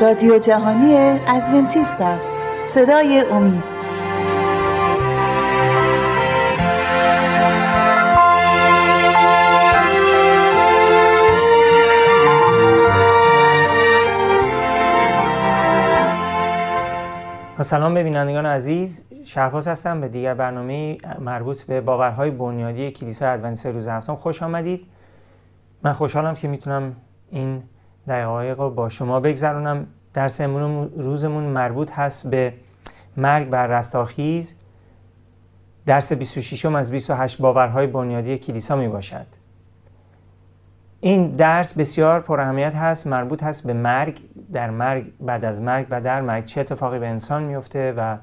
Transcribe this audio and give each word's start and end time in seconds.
رادیو 0.00 0.38
جهانی 0.38 0.96
ادونتیست 1.28 2.00
است. 2.00 2.38
صدای 2.64 3.24
امید. 3.30 3.64
سلام 17.60 17.94
ببینندگان 17.94 18.46
عزیز. 18.46 19.04
شهباز 19.24 19.68
هستم. 19.68 20.00
به 20.00 20.08
دیگر 20.08 20.34
برنامه 20.34 20.98
مربوط 21.18 21.62
به 21.62 21.80
باورهای 21.80 22.30
بنیادی 22.30 22.90
کلیسای 22.90 23.28
ادونتیست 23.28 23.66
روز 23.66 23.88
هفتم 23.88 24.16
خوش 24.16 24.42
آمدید. 24.42 24.86
من 25.82 25.92
خوشحالم 25.92 26.34
که 26.34 26.48
می‌تونم 26.48 26.96
این 27.30 27.62
دقایق 28.08 28.60
رو 28.60 28.70
با 28.70 28.88
شما 28.88 29.20
بگذرونم. 29.20 29.86
درس 30.14 30.40
روزمون 30.96 31.44
مربوط 31.44 31.92
هست 31.92 32.26
به 32.26 32.54
مرگ 33.16 33.48
بر 33.48 33.66
رستاخیز. 33.66 34.54
درس 35.86 36.12
26 36.12 36.64
از 36.64 36.90
28 36.90 37.38
باورهای 37.38 37.86
بنیادی 37.86 38.38
کلیسا 38.38 38.76
می 38.76 38.88
باشد. 38.88 39.26
این 41.00 41.28
درس 41.28 41.72
بسیار 41.72 42.20
پر 42.20 42.40
اهمیت 42.40 42.74
هست 42.74 43.06
مربوط 43.06 43.42
هست 43.42 43.66
به 43.66 43.72
مرگ. 43.72 44.20
در 44.52 44.70
مرگ 44.70 45.12
بعد 45.20 45.44
از 45.44 45.62
مرگ 45.62 45.86
و 45.90 46.00
در 46.00 46.20
مرگ 46.20 46.44
چه 46.44 46.60
اتفاقی 46.60 46.98
به 46.98 47.06
انسان 47.06 47.42
میفته 47.42 47.92
و 47.96 48.16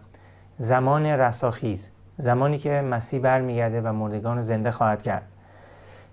زمان 0.58 1.06
رستاخیز 1.06 1.92
زمانی 2.18 2.58
که 2.58 2.70
مسیح 2.70 3.20
برمیگرده 3.20 3.82
و 3.82 3.94
مردگان 3.94 4.42
زنده 4.42 4.72
خواهد 4.72 5.04
کرد. 5.04 5.24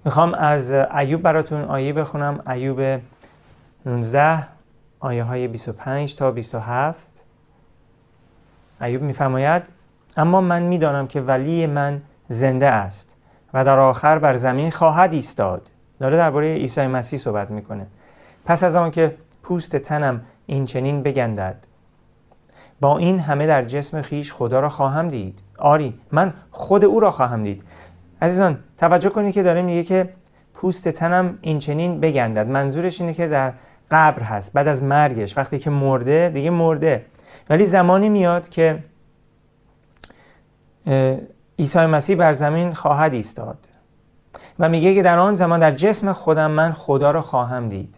می‌خوام 0.05 0.35
از 0.35 0.73
ایوب 0.73 1.23
براتون 1.23 1.65
آیه 1.65 1.93
بخونم. 1.93 2.41
ایوب 2.47 3.01
19 3.87 4.47
آیه 5.01 5.25
های 5.25 5.49
25 5.49 6.17
تا 6.17 6.31
27 6.31 7.25
ایوب 8.81 9.03
میفرماید 9.03 9.63
اما 10.17 10.41
من 10.41 10.63
می‌دانم 10.63 11.07
که 11.07 11.21
ولی 11.21 11.67
من 11.67 12.03
زنده 12.29 12.67
است 12.67 13.17
و 13.55 13.65
در 13.65 13.79
آخر 13.79 14.19
بر 14.19 14.37
زمین 14.37 14.71
خواهد 14.71 15.13
ایستاد. 15.13 15.71
داره 16.01 16.17
درباره 16.17 16.55
عیسی 16.55 16.87
مسیح 16.87 17.19
صحبت 17.19 17.51
می‌کنه. 17.51 17.87
پس 18.45 18.65
از 18.65 18.77
آن 18.77 18.91
که 18.91 19.17
پوست 19.43 19.77
تنم 19.77 20.21
این 20.47 20.65
چنین 20.65 21.03
بگندد 21.03 21.57
با 22.81 22.99
این 22.99 23.19
همه 23.19 23.47
در 23.47 23.65
جسم 23.65 24.03
خیش 24.03 24.33
خدا 24.33 24.61
را 24.61 24.69
خواهم 24.69 25.09
دید. 25.09 25.41
آری 25.59 26.01
من 26.13 26.35
خود 26.51 26.85
او 26.85 27.01
را 27.01 27.11
خواهم 27.11 27.43
دید. 27.43 27.63
عزیزان 28.23 28.59
توجه 28.79 29.09
کنید 29.09 29.35
که 29.35 29.43
داره 29.43 29.63
میگه 29.63 29.85
که 29.85 30.09
پوست 30.59 30.89
تنم 30.89 31.39
این 31.41 31.59
چنین 31.59 32.01
بگندد. 32.01 32.49
منظورش 32.49 33.01
اینه 33.01 33.15
که 33.15 33.29
در 33.29 33.53
قبر 33.91 34.23
هست 34.23 34.53
بعد 34.53 34.69
از 34.69 34.83
مرگش. 34.83 35.39
وقتی 35.39 35.59
که 35.59 35.71
مرده 35.71 36.31
دیگه 36.35 36.51
مرده. 36.51 37.05
ولی 37.51 37.65
زمانی 37.65 38.09
میاد 38.09 38.49
که 38.49 38.85
عیسی 41.59 41.87
مسیح 41.87 42.17
بر 42.17 42.33
زمین 42.33 42.73
خواهد 42.73 43.13
ایستاد. 43.13 43.59
و 44.59 44.69
میگه 44.69 44.95
که 44.95 45.03
در 45.03 45.19
آن 45.19 45.35
زمان 45.35 45.61
در 45.61 45.71
جسم 45.71 46.13
خودم 46.13 46.51
من 46.51 46.73
خدا 46.73 47.11
را 47.11 47.23
خواهم 47.23 47.69
دید. 47.69 47.97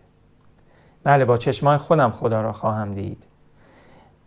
بله 1.04 1.24
با 1.24 1.36
چشمای 1.36 1.76
خودم 1.76 2.10
خدا 2.10 2.40
را 2.40 2.52
خواهم 2.52 2.94
دید. 2.94 3.26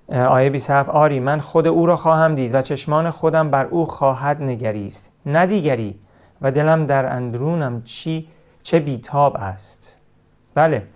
آیه 0.09 0.49
27 0.49 0.89
آری 0.89 1.19
من 1.19 1.39
خود 1.39 1.67
او 1.67 1.85
را 1.85 1.95
خواهم 1.95 2.35
دید 2.35 2.55
و 2.55 2.61
چشمان 2.61 3.09
خودم 3.09 3.49
بر 3.51 3.65
او 3.65 3.85
خواهد 3.85 4.41
نگریست. 4.41 5.11
نه 5.25 5.45
دیگری 5.45 5.99
و 6.43 6.51
دلم 6.51 6.85
در 6.85 7.13
اندرونم 7.15 7.81
چی 7.83 8.27
چه 8.63 8.79
بیتاب 8.79 9.37
است. 9.37 9.97
بله 10.55 10.87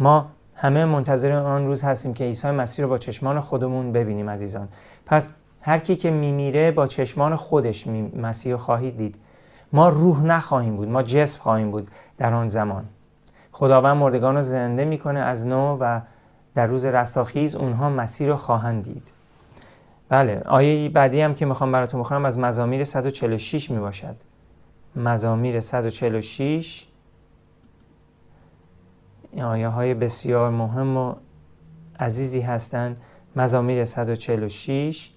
ما 0.00 0.30
همه 0.54 0.84
منتظر 0.84 1.32
آن 1.32 1.66
روز 1.66 1.82
هستیم 1.82 2.14
که 2.14 2.24
عیسی 2.24 2.50
مسیح 2.50 2.84
رو 2.84 2.88
با 2.88 2.98
چشمان 2.98 3.40
خودمون 3.40 3.92
ببینیم 3.92 4.30
عزیزان. 4.30 4.68
پس 5.06 5.30
هر 5.62 5.78
کی 5.78 5.96
که 5.96 6.10
میمیره 6.10 6.70
با 6.70 6.86
چشمان 6.86 7.36
خودش 7.36 7.86
مسیح 8.16 8.56
خواهید 8.56 8.96
دید. 8.96 9.16
ما 9.72 9.88
روح 9.88 10.22
نخواهیم 10.22 10.76
بود 10.76 10.88
ما 10.88 11.02
جسم 11.02 11.40
خواهیم 11.40 11.70
بود 11.70 11.90
در 12.18 12.34
آن 12.34 12.48
زمان. 12.48 12.84
خداوند 13.52 13.96
مردگان 13.96 14.36
رو 14.36 14.42
زنده 14.42 14.84
می‌کنه 14.84 15.20
از 15.20 15.46
نو 15.46 15.76
و 15.80 16.00
در 16.54 16.66
روز 16.66 16.84
رستاخیز 16.84 17.56
اونها 17.56 17.90
مسیر 17.90 18.28
رو 18.28 18.36
خواهند 18.36 18.84
دید. 18.84 19.12
بله 20.08 20.42
آیه 20.46 20.88
بعدی 20.88 21.20
هم 21.20 21.34
که 21.34 21.46
می‌خوام 21.46 21.72
براتون 21.72 22.00
بخونم 22.00 22.24
از 22.24 22.38
مزامیر 22.38 22.84
146 22.84 23.70
می 23.70 23.78
باشد 23.78 24.16
مزامیر 24.96 25.60
146 25.60 26.86
آیه 29.42 29.68
های 29.68 29.94
بسیار 29.94 30.50
مهم 30.50 30.96
و 30.96 31.14
عزیزی 32.00 32.40
هستند. 32.40 33.00
مزامیر 33.36 33.84
146 33.84 35.10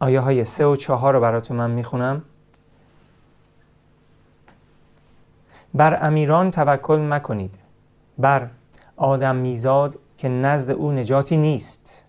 آیه 0.00 0.20
های 0.20 0.44
3 0.44 0.66
و 0.66 0.76
4 0.76 1.14
رو 1.14 1.20
براتون 1.20 1.56
من 1.56 1.70
می‌خونم. 1.70 2.22
بر 5.74 6.06
امیران 6.06 6.50
توکل 6.50 7.00
مکنید. 7.00 7.58
بر 8.18 8.50
آدم 8.96 9.36
میزاد 9.36 9.98
که 10.18 10.28
نزد 10.28 10.70
او 10.70 10.92
نجاتی 10.92 11.36
نیست. 11.36 12.04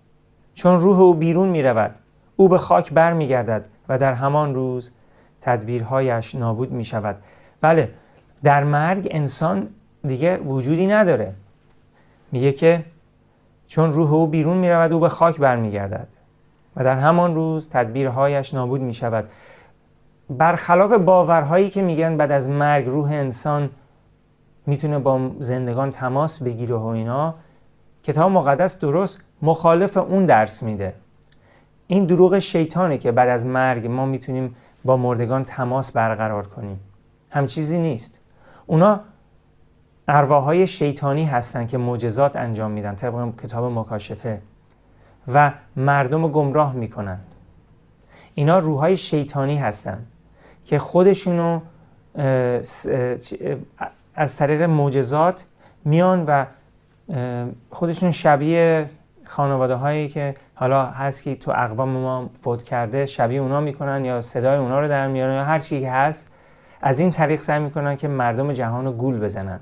چون 0.54 0.82
روح 0.82 1.00
او 1.00 1.14
بیرون 1.14 1.50
می 1.50 1.64
رود 1.64 2.00
او 2.36 2.50
به 2.50 2.58
خاک 2.58 2.94
بر 2.94 3.14
می 3.14 3.28
گردد 3.28 3.68
و 3.90 3.98
در 3.98 4.14
همان 4.14 4.56
روز 4.56 4.92
تدبیرهایش 5.48 6.36
نابود 6.36 6.72
می 6.72 6.84
شود 6.84 7.16
بله 7.62 7.90
در 8.44 8.64
مرگ 8.64 9.08
انسان 9.12 9.70
دیگه 10.08 10.38
وجودی 10.38 10.88
نداره. 10.88 11.34
میگه 12.32 12.52
که 12.52 12.86
چون 13.68 13.94
روح 13.94 14.14
او 14.14 14.28
بیرون 14.28 14.58
می 14.58 14.70
رود 14.70 14.94
او 14.94 15.00
به 15.00 15.10
خاک 15.10 15.38
بر 15.38 15.56
می 15.56 15.72
گردد 15.72 16.08
و 16.76 16.84
در 16.84 16.98
همان 16.98 17.36
روز 17.36 17.70
تدبیرهایش 17.70 18.54
نابود 18.54 18.82
می 18.82 18.94
شود 18.94 19.30
برخلاف 20.30 20.92
باورهایی 20.92 21.70
که 21.70 21.82
میگن 21.82 22.18
بعد 22.18 22.32
از 22.32 22.50
مرگ 22.50 22.86
روح 22.86 23.12
انسان 23.12 23.70
می‌تونه 24.66 25.00
با 25.00 25.32
زندگان 25.40 25.92
تماس 25.92 26.44
بگیره 26.44 26.76
و 26.76 26.86
اینا 26.86 27.36
کتاب 28.04 28.32
مقدس 28.32 28.80
درست 28.80 29.20
مخالف 29.42 29.98
اون 29.98 30.26
درس 30.26 30.64
میده. 30.64 30.94
این 31.88 32.06
دروغ 32.06 32.40
شیطانه 32.40 32.98
که 32.98 33.12
بعد 33.12 33.30
از 33.30 33.46
مرگ 33.46 33.88
ما 33.88 34.06
می‌تونیم 34.06 34.56
با 34.88 34.98
مردگان 34.98 35.44
تماس 35.44 35.92
برقرار 35.92 36.48
کنیم. 36.48 36.80
هم 37.30 37.48
چیزی 37.48 37.80
نیست. 37.80 38.20
اونا 38.66 39.00
ارواهای 40.08 40.68
شیطانی 40.68 41.26
هستن 41.26 41.68
که 41.68 41.78
معجزات 41.78 42.36
انجام 42.36 42.72
میدن 42.72 42.96
طبق 42.96 43.36
کتاب 43.44 43.72
مکاشفه 43.72 44.42
و 45.34 45.52
مردم 45.76 46.24
رو 46.24 46.30
گمراه 46.30 46.74
می‌کنند. 46.74 47.36
اینا 48.36 48.60
روحای 48.60 48.98
شیطانی 48.98 49.58
هستند 49.58 50.08
که 50.66 50.80
خودشونو 50.80 51.62
از 54.16 54.36
طریق 54.38 54.62
معجزات 54.62 55.46
میان 55.86 56.26
و 56.26 56.46
خودشون 57.70 58.12
شبیه 58.12 58.90
خانواده 59.28 59.76
هایی 59.76 60.10
که 60.10 60.34
حالا 60.56 60.86
هست 60.86 61.24
که 61.24 61.36
تو 61.36 61.52
اقوام 61.56 61.90
ما 61.90 62.30
فوت 62.42 62.64
کرده 62.64 63.06
شبیه 63.06 63.42
اونا 63.42 63.62
می‌کنن 63.62 64.06
یا 64.06 64.22
صدای 64.22 64.58
اونا 64.58 64.80
رو 64.80 64.88
در 64.88 65.08
میارن 65.08 65.36
یا 65.36 65.44
هر 65.44 65.60
چی 65.60 65.82
که 65.82 65.92
هست 65.92 66.28
از 66.82 67.00
این 67.00 67.12
طریق 67.12 67.42
سعی 67.42 67.60
می‌کنن 67.60 67.96
که 67.96 68.08
مردم 68.08 68.54
جهان 68.54 68.86
رو 68.86 68.92
گول 68.92 69.20
بزنن. 69.20 69.60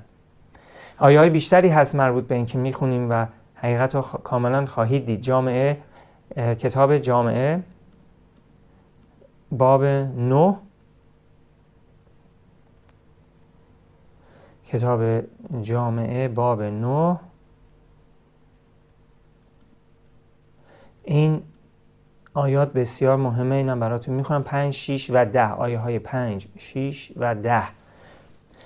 آیه 0.98 1.18
های 1.18 1.30
بیشتری 1.30 1.68
هست 1.68 1.94
مربوط 1.94 2.26
به 2.26 2.34
اینکه 2.34 2.58
می‌خونیم 2.58 3.10
و 3.10 3.26
حقیقت 3.54 3.94
رو 3.94 4.00
کاملا 4.02 4.66
خواهید 4.66 5.06
دید. 5.06 5.20
جامعه 5.20 5.78
کتاب 6.36 6.98
جامعه 6.98 7.62
باب 9.52 9.84
9 9.84 10.56
کتاب 14.64 15.22
جامعه 15.62 16.28
باب 16.28 16.62
9 16.62 17.18
این 21.06 21.42
آیات 22.34 22.72
بسیار 22.72 23.16
مهمه 23.16 23.54
اینم 23.54 23.80
براتون 23.80 24.14
می‌خونم. 24.14 24.42
5 24.42 24.74
6 24.74 25.10
و 25.10 25.24
10 25.26 25.52
آیه 25.52 25.78
های 25.78 25.98
5 25.98 26.46
6 26.58 27.12
و 27.16 27.34
10 27.34 27.62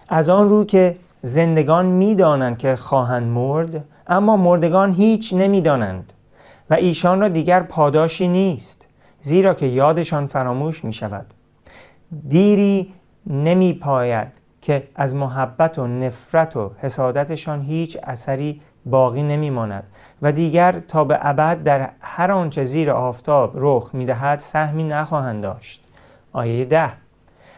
از 0.09 0.29
آن 0.29 0.49
رو 0.49 0.65
که 0.65 0.97
زندگان 1.23 1.87
می‌دانند 1.87 2.59
که 2.59 2.77
خواهند 2.77 3.27
مرد 3.27 3.85
اما 4.07 4.37
مردگان 4.37 4.93
هیچ 4.93 5.35
نمی‌دانند 5.35 6.13
و 6.71 6.75
ایشان 6.75 7.21
را 7.21 7.29
دیگر 7.29 7.63
پاداشی 7.63 8.29
نیست 8.29 8.87
زیرا 9.21 9.55
که 9.55 9.67
یادشان 9.67 10.27
فراموش 10.27 10.85
می 10.85 10.93
شود 10.93 11.27
دیری 12.29 12.93
نمی 13.27 13.73
پاید 13.73 14.29
که 14.61 14.89
از 14.95 15.15
محبت 15.15 15.79
و 15.79 15.87
نفرت 15.87 16.57
و 16.57 16.73
حسادتشان 16.79 17.63
هیچ 17.63 17.99
اثری 18.03 18.61
باقی 18.87 19.23
نمیماند 19.23 19.85
و 20.23 20.33
دیگر 20.33 20.81
تا 20.89 21.05
به 21.05 21.19
ابد 21.23 21.63
در 21.63 21.91
هر 22.01 22.33
آنچه 22.33 22.65
زیر 22.65 22.91
آفتاب 22.91 23.53
رخ 23.55 23.91
می‌دهد 23.93 24.39
سهمی 24.39 24.85
نخواهند 24.85 25.43
داشت. 25.43 25.85
آیه 26.33 26.65
ده. 26.65 26.93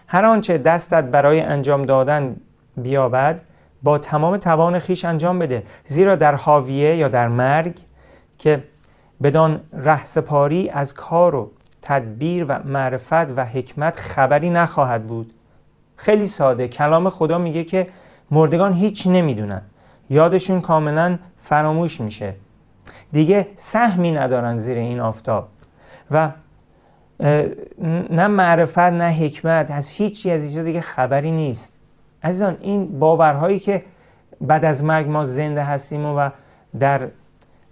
هر 0.06 0.24
آنچه 0.24 0.58
دستت 0.58 1.04
برای 1.04 1.40
انجام 1.40 1.82
دادن 1.82 2.36
بیابد 2.76 3.40
با 3.82 3.98
تمام 3.98 4.36
توان 4.36 4.78
خیش 4.78 5.04
انجام 5.04 5.38
بده 5.38 5.62
زیرا 5.84 6.16
در 6.16 6.34
حاویه 6.34 6.96
یا 6.96 7.08
در 7.08 7.28
مرگ 7.28 7.78
که 8.38 8.64
بدان 9.22 9.60
رهسپاری 9.72 10.70
از 10.70 10.94
کار 10.94 11.34
و 11.34 11.50
تدبیر 11.82 12.46
و 12.48 12.58
معرفت 12.64 13.12
و 13.12 13.44
حکمت 13.44 13.96
خبری 13.96 14.50
نخواهد 14.50 15.06
بود. 15.06 15.34
خیلی 15.96 16.28
ساده. 16.28 16.68
کلام 16.68 17.10
خدا 17.10 17.38
میگه 17.38 17.64
که 17.64 17.88
مردگان 18.30 18.72
هیچ 18.72 19.06
نمی‌دونن. 19.06 19.62
یادشون 20.12 20.60
کاملا 20.60 21.18
فراموش 21.38 22.00
میشه. 22.00 22.34
دیگه 23.12 23.48
سهمی 23.56 24.12
ندارن 24.12 24.58
زیر 24.58 24.78
این 24.78 25.00
آفتاب. 25.00 25.48
و 26.10 26.30
نه 28.10 28.26
معرفت 28.26 28.78
نه 28.78 29.10
حکمت 29.10 29.70
از 29.70 29.88
هیچی 29.88 30.30
از 30.30 30.42
اینجا 30.42 30.62
دیگه 30.62 30.80
خبری 30.80 31.30
نیست. 31.30 31.72
عزیزان 32.22 32.56
این 32.60 32.98
باورهایی 32.98 33.58
که 33.58 33.84
بعد 34.40 34.64
از 34.64 34.84
مرگ 34.84 35.08
ما 35.08 35.24
زنده 35.24 35.62
هستیم 35.64 36.06
و 36.06 36.30
در 36.78 37.08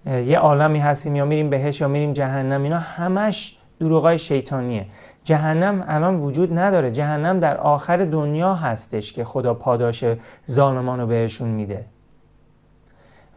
یه 0.07 0.39
عالمی 0.39 0.79
هستیم 0.79 1.17
یا 1.17 1.25
میریم 1.25 1.51
بهش 1.51 1.81
یا 1.81 1.89
میریم 1.89 2.13
جهنم 2.13 2.63
اینا 2.63 2.79
همش 2.79 3.57
دروغای 3.81 4.19
شیطانیه. 4.19 4.87
جهنم 5.25 5.85
الان 5.89 6.17
وجود 6.17 6.59
نداره. 6.59 6.91
جهنم 6.91 7.41
در 7.41 7.57
آخر 7.57 7.97
دنیا 7.97 8.55
هستش 8.55 9.13
که 9.13 9.25
خدا 9.25 9.55
پاداش 9.55 10.05
ظالمان 10.51 11.01
رو 11.01 11.07
بهشون 11.07 11.49
میده. 11.49 11.85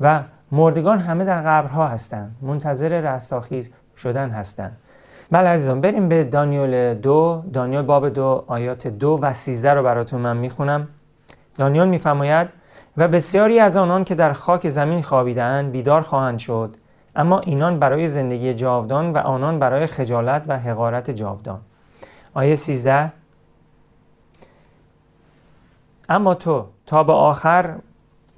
و 0.01 0.23
مردگان 0.51 0.99
همه 0.99 1.25
در 1.25 1.41
قبرها 1.41 1.87
هستند 1.87 2.35
منتظر 2.41 3.01
رستاخیز 3.01 3.69
شدن 3.97 4.29
هستند. 4.29 4.77
بله 5.31 5.49
عزیزان 5.49 5.81
بریم 5.81 6.09
به 6.09 6.23
دانیال 6.23 6.93
دو. 6.93 7.43
دانیال 7.53 7.85
باب 7.85 8.09
دو 8.09 8.43
آیات 8.47 8.87
دو 8.87 9.19
و 9.21 9.33
سیزده 9.33 9.73
رو 9.73 9.83
براتون 9.83 10.21
من 10.21 10.37
می‌خونم. 10.37 10.87
دانیال 11.57 11.87
میفرماید 11.87 12.49
و 12.97 13.07
بسیاری 13.07 13.59
از 13.59 13.77
آنان 13.77 14.03
که 14.03 14.15
در 14.15 14.33
خاک 14.33 14.69
زمین 14.69 15.01
خوابیدهاند 15.01 15.71
بیدار 15.71 16.01
خواهند 16.01 16.39
شد 16.39 16.75
اما 17.15 17.39
اینان 17.39 17.79
برای 17.79 18.07
زندگی 18.07 18.53
جاودان 18.53 19.13
و 19.13 19.17
آنان 19.17 19.59
برای 19.59 19.87
خجالت 19.87 20.45
و 20.47 20.59
حقارت 20.59 21.11
جاودان. 21.11 21.59
آیه 22.33 22.55
13 22.55 23.11
اما 26.09 26.33
تو 26.33 26.65
تا 26.85 27.03
به 27.03 27.13
آخر 27.13 27.75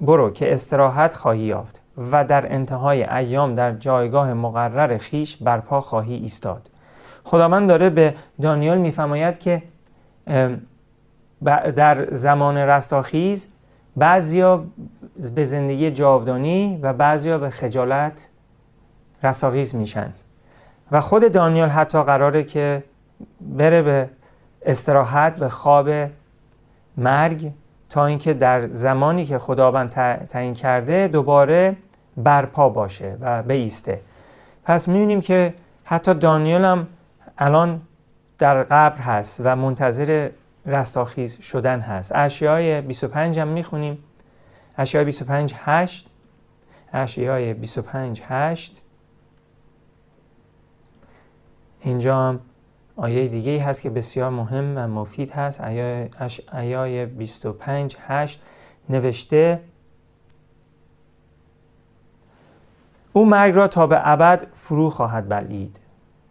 برو 0.00 0.30
که 0.30 0.52
استراحت 0.52 1.14
خواهی 1.14 1.40
یافت 1.40 1.80
و 2.12 2.24
در 2.24 2.52
انتهای 2.52 3.04
ایام 3.04 3.54
در 3.54 3.72
جایگاه 3.72 4.34
مقرر 4.34 4.98
خیش 4.98 5.36
برپا 5.36 5.80
خواهی 5.80 6.14
ایستاد. 6.14 6.70
خداوند 7.24 7.68
داره 7.68 7.90
به 7.90 8.14
دانیال 8.42 8.78
میفرماید 8.78 9.38
که 9.38 9.62
در 11.76 12.08
زمان 12.10 12.56
رستاخیز 12.56 13.46
بعضیا 13.96 14.64
به 15.34 15.44
زندگی 15.44 15.90
جاودانی 15.90 16.78
و 16.82 16.92
بعضیا 16.92 17.38
به 17.38 17.50
خجالت 17.50 18.28
رستاخیز 19.22 19.74
میشن. 19.74 20.12
و 20.92 21.00
خود 21.00 21.32
دانیال 21.32 21.68
حتی 21.68 22.02
قراره 22.02 22.42
که 22.42 22.84
بره 23.40 23.82
به 23.82 24.08
استراحت 24.66 25.36
به 25.36 25.48
خواب 25.48 25.90
مرگ 26.96 27.52
تا 27.90 28.06
اینکه 28.06 28.34
در 28.34 28.68
زمانی 28.68 29.26
که 29.26 29.38
خداوند 29.38 29.90
تعیین 30.28 30.54
کرده 30.54 31.08
دوباره 31.08 31.76
برپا 32.16 32.68
باشه 32.68 33.16
و 33.20 33.42
بیسته. 33.42 34.00
پس 34.64 34.88
می‌بینیم 34.88 35.20
که 35.20 35.54
حتی 35.84 36.14
دانیال 36.14 36.64
هم 36.64 36.86
الان 37.38 37.80
در 38.38 38.62
قبر 38.62 38.96
هست 38.96 39.40
و 39.44 39.56
منتظر 39.56 40.30
رستاخیز 40.66 41.40
شدن 41.40 41.80
هست. 41.80 42.12
اشیای 42.14 42.80
25 42.80 43.38
هم 43.38 43.48
می‌خونیم. 43.48 43.98
اشیای 44.78 45.04
25 45.04 45.54
8 45.56 46.10
اشیای 46.92 47.54
25 47.54 48.22
8 48.28 48.82
اینجا 51.80 52.16
هم 52.16 52.40
آیه 52.96 53.28
دیگه 53.28 53.62
هست 53.62 53.82
که 53.82 53.90
بسیار 53.90 54.30
مهم 54.30 54.72
و 54.76 54.88
مفید 54.88 55.30
هست. 55.30 55.60
آیه 56.52 57.06
25 57.06 57.96
8 58.00 58.42
نوشته 58.88 59.60
او 63.12 63.26
مرگ 63.26 63.54
را 63.54 63.68
تا 63.68 63.86
به 63.86 64.00
ابد 64.08 64.46
فرو 64.54 64.90
خواهد 64.90 65.28
بلید 65.28 65.80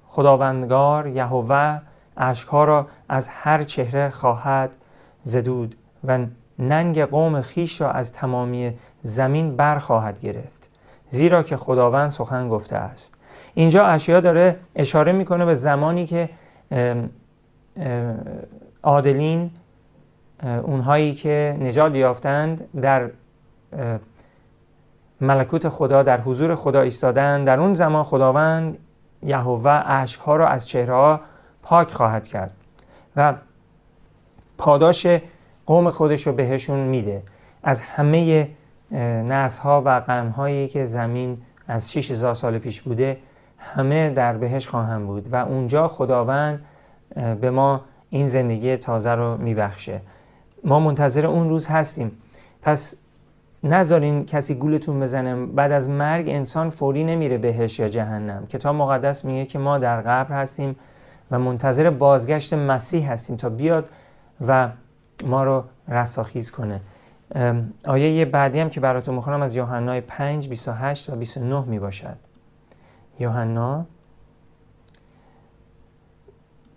خداوندگار 0.08 1.08
یهوه 1.08 1.82
اشکها 2.18 2.66
را 2.66 2.88
از 3.10 3.28
هر 3.28 3.64
چهره 3.64 4.10
خواهد 4.10 4.70
زدود 5.24 5.76
و 6.04 6.26
ننگ 6.60 7.02
قوم 7.02 7.42
خیش 7.42 7.82
را 7.82 7.92
از 7.92 8.12
تمامی 8.12 8.74
زمین 9.02 9.56
بر 9.56 9.80
خواهد 9.80 10.20
گرفت 10.20 10.70
زیرا 11.10 11.44
که 11.44 11.58
خداوند 11.58 12.10
سخن 12.10 12.50
گفته 12.50 12.76
است. 12.76 13.14
اینجا 13.54 13.86
اشیا 13.86 14.20
داره 14.20 14.60
اشاره 14.76 15.12
می‌کنه 15.12 15.46
به 15.46 15.56
زمانی 15.56 16.06
که 16.06 16.30
عادلین 18.84 19.52
اونهایی 20.44 21.14
که 21.14 21.58
نجات 21.60 21.96
یافتند 21.96 22.68
در 22.82 23.10
ملکوت 25.22 25.70
خدا 25.70 26.04
در 26.04 26.22
حضور 26.22 26.56
خدا 26.56 26.82
ایستادن 26.82 27.44
در 27.44 27.60
اون 27.60 27.74
زمان 27.74 28.04
خداوند 28.04 28.78
یهوه 29.24 29.72
اشکها 29.86 30.36
را 30.36 30.48
از 30.48 30.68
چهره 30.68 31.20
پاک 31.64 31.94
خواهد 31.94 32.28
کرد 32.28 32.54
و 33.16 33.34
پاداش 34.58 35.08
قوم 35.66 35.90
خودش 35.90 36.28
رو 36.28 36.34
بهشون 36.34 36.80
میده. 36.80 37.24
از 37.64 37.82
همه 37.82 38.50
نسل 38.92 39.62
ها 39.62 39.82
و 39.86 39.90
قرن 40.08 40.30
هایی 40.30 40.68
که 40.68 40.86
زمین 40.86 41.38
از 41.68 41.94
6000 41.94 42.36
سال 42.36 42.58
پیش 42.58 42.82
بوده 42.82 43.18
همه 43.58 44.10
در 44.10 44.38
بهش 44.38 44.68
خواهم 44.68 45.06
بود 45.08 45.34
و 45.34 45.36
اونجا 45.36 45.88
خداوند 45.88 46.66
به 47.42 47.52
ما 47.52 47.82
این 48.10 48.28
زندگی 48.28 48.78
تازه 48.78 49.12
رو 49.12 49.38
میبخشه. 49.38 50.02
ما 50.64 50.80
منتظر 50.80 51.26
اون 51.26 51.50
روز 51.50 51.68
هستیم. 51.68 52.12
پس 52.62 52.96
نذارین 53.64 54.26
کسی 54.26 54.56
گولتون 54.56 55.00
بزنه. 55.00 55.46
بعد 55.46 55.72
از 55.72 55.90
مرگ 55.90 56.30
انسان 56.30 56.70
فوری 56.70 57.04
نمیره 57.04 57.38
بهش 57.38 57.80
یا 57.80 57.90
جهنم 57.90 58.48
کتاب 58.48 58.76
مقدس 58.76 59.26
میگه 59.26 59.46
که 59.46 59.60
ما 59.60 59.78
در 59.78 60.02
قبر 60.02 60.36
هستیم 60.36 60.76
و 61.32 61.40
منتظر 61.40 61.90
بازگشت 61.90 62.54
مسیح 62.54 63.12
هستیم 63.12 63.36
تا 63.36 63.50
بیاد 63.50 63.90
و 64.48 64.70
ما 65.26 65.44
رو 65.44 65.64
رستاخیز 65.88 66.52
کنه. 66.52 66.82
آیه 67.86 68.26
بعدی 68.26 68.60
هم 68.60 68.70
که 68.70 68.80
براتون 68.80 69.16
می‌خونم 69.16 69.42
از 69.42 69.56
یوحنا 69.56 70.02
5 70.02 70.50
28 70.50 71.10
و 71.10 71.16
29 71.16 71.64
می 71.66 71.80
باشد 71.80 72.18
یوحنا 73.20 73.86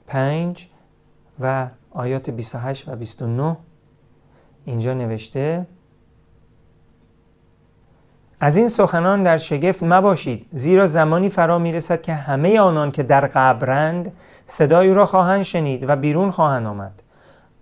5 0.07 0.69
و 1.41 1.69
آیات 1.91 2.31
28 2.31 2.89
و 2.89 2.97
29 2.97 3.57
اینجا 4.65 4.95
نوشته 4.95 5.67
از 8.41 8.57
این 8.57 8.69
سخنان 8.69 9.23
در 9.23 9.39
شگفت 9.39 9.83
مباشید 9.83 10.47
زیرا 10.53 10.87
زمانی 10.87 11.29
فرا 11.29 11.59
می‌رسد 11.59 12.03
که 12.03 12.15
همه 12.15 12.61
آنان 12.61 12.91
که 12.91 13.03
در 13.03 13.27
قبرند 13.27 14.13
صدای 14.47 14.89
او 14.89 14.95
را 14.95 15.07
خواهند 15.07 15.43
شنید 15.43 15.85
و 15.89 15.97
بیرون 15.97 16.31
خواهند 16.31 16.67
آمد. 16.67 17.03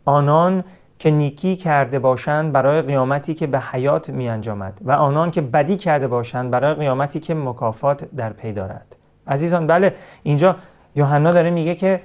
آنان 0.04 0.64
که 0.98 1.10
نیکی 1.10 1.56
کرده 1.56 1.98
باشند 1.98 2.52
برای 2.52 2.82
قیامتی 2.82 3.34
که 3.34 3.46
به 3.46 3.60
حیات 3.60 4.10
می 4.10 4.28
انجامد 4.28 4.80
و 4.84 4.92
آنان 4.92 5.30
که 5.30 5.40
بدی 5.40 5.76
کرده 5.76 6.08
باشند 6.08 6.50
برای 6.50 6.74
قیامتی 6.74 7.20
که 7.20 7.34
مکافات 7.34 8.04
در 8.14 8.32
پی 8.32 8.52
دارد. 8.52 8.96
عزیزان 9.26 9.66
بله 9.66 9.94
اینجا 10.22 10.56
یوحنا 10.94 11.32
داره 11.32 11.50
میگه 11.50 11.74
که 11.74 12.00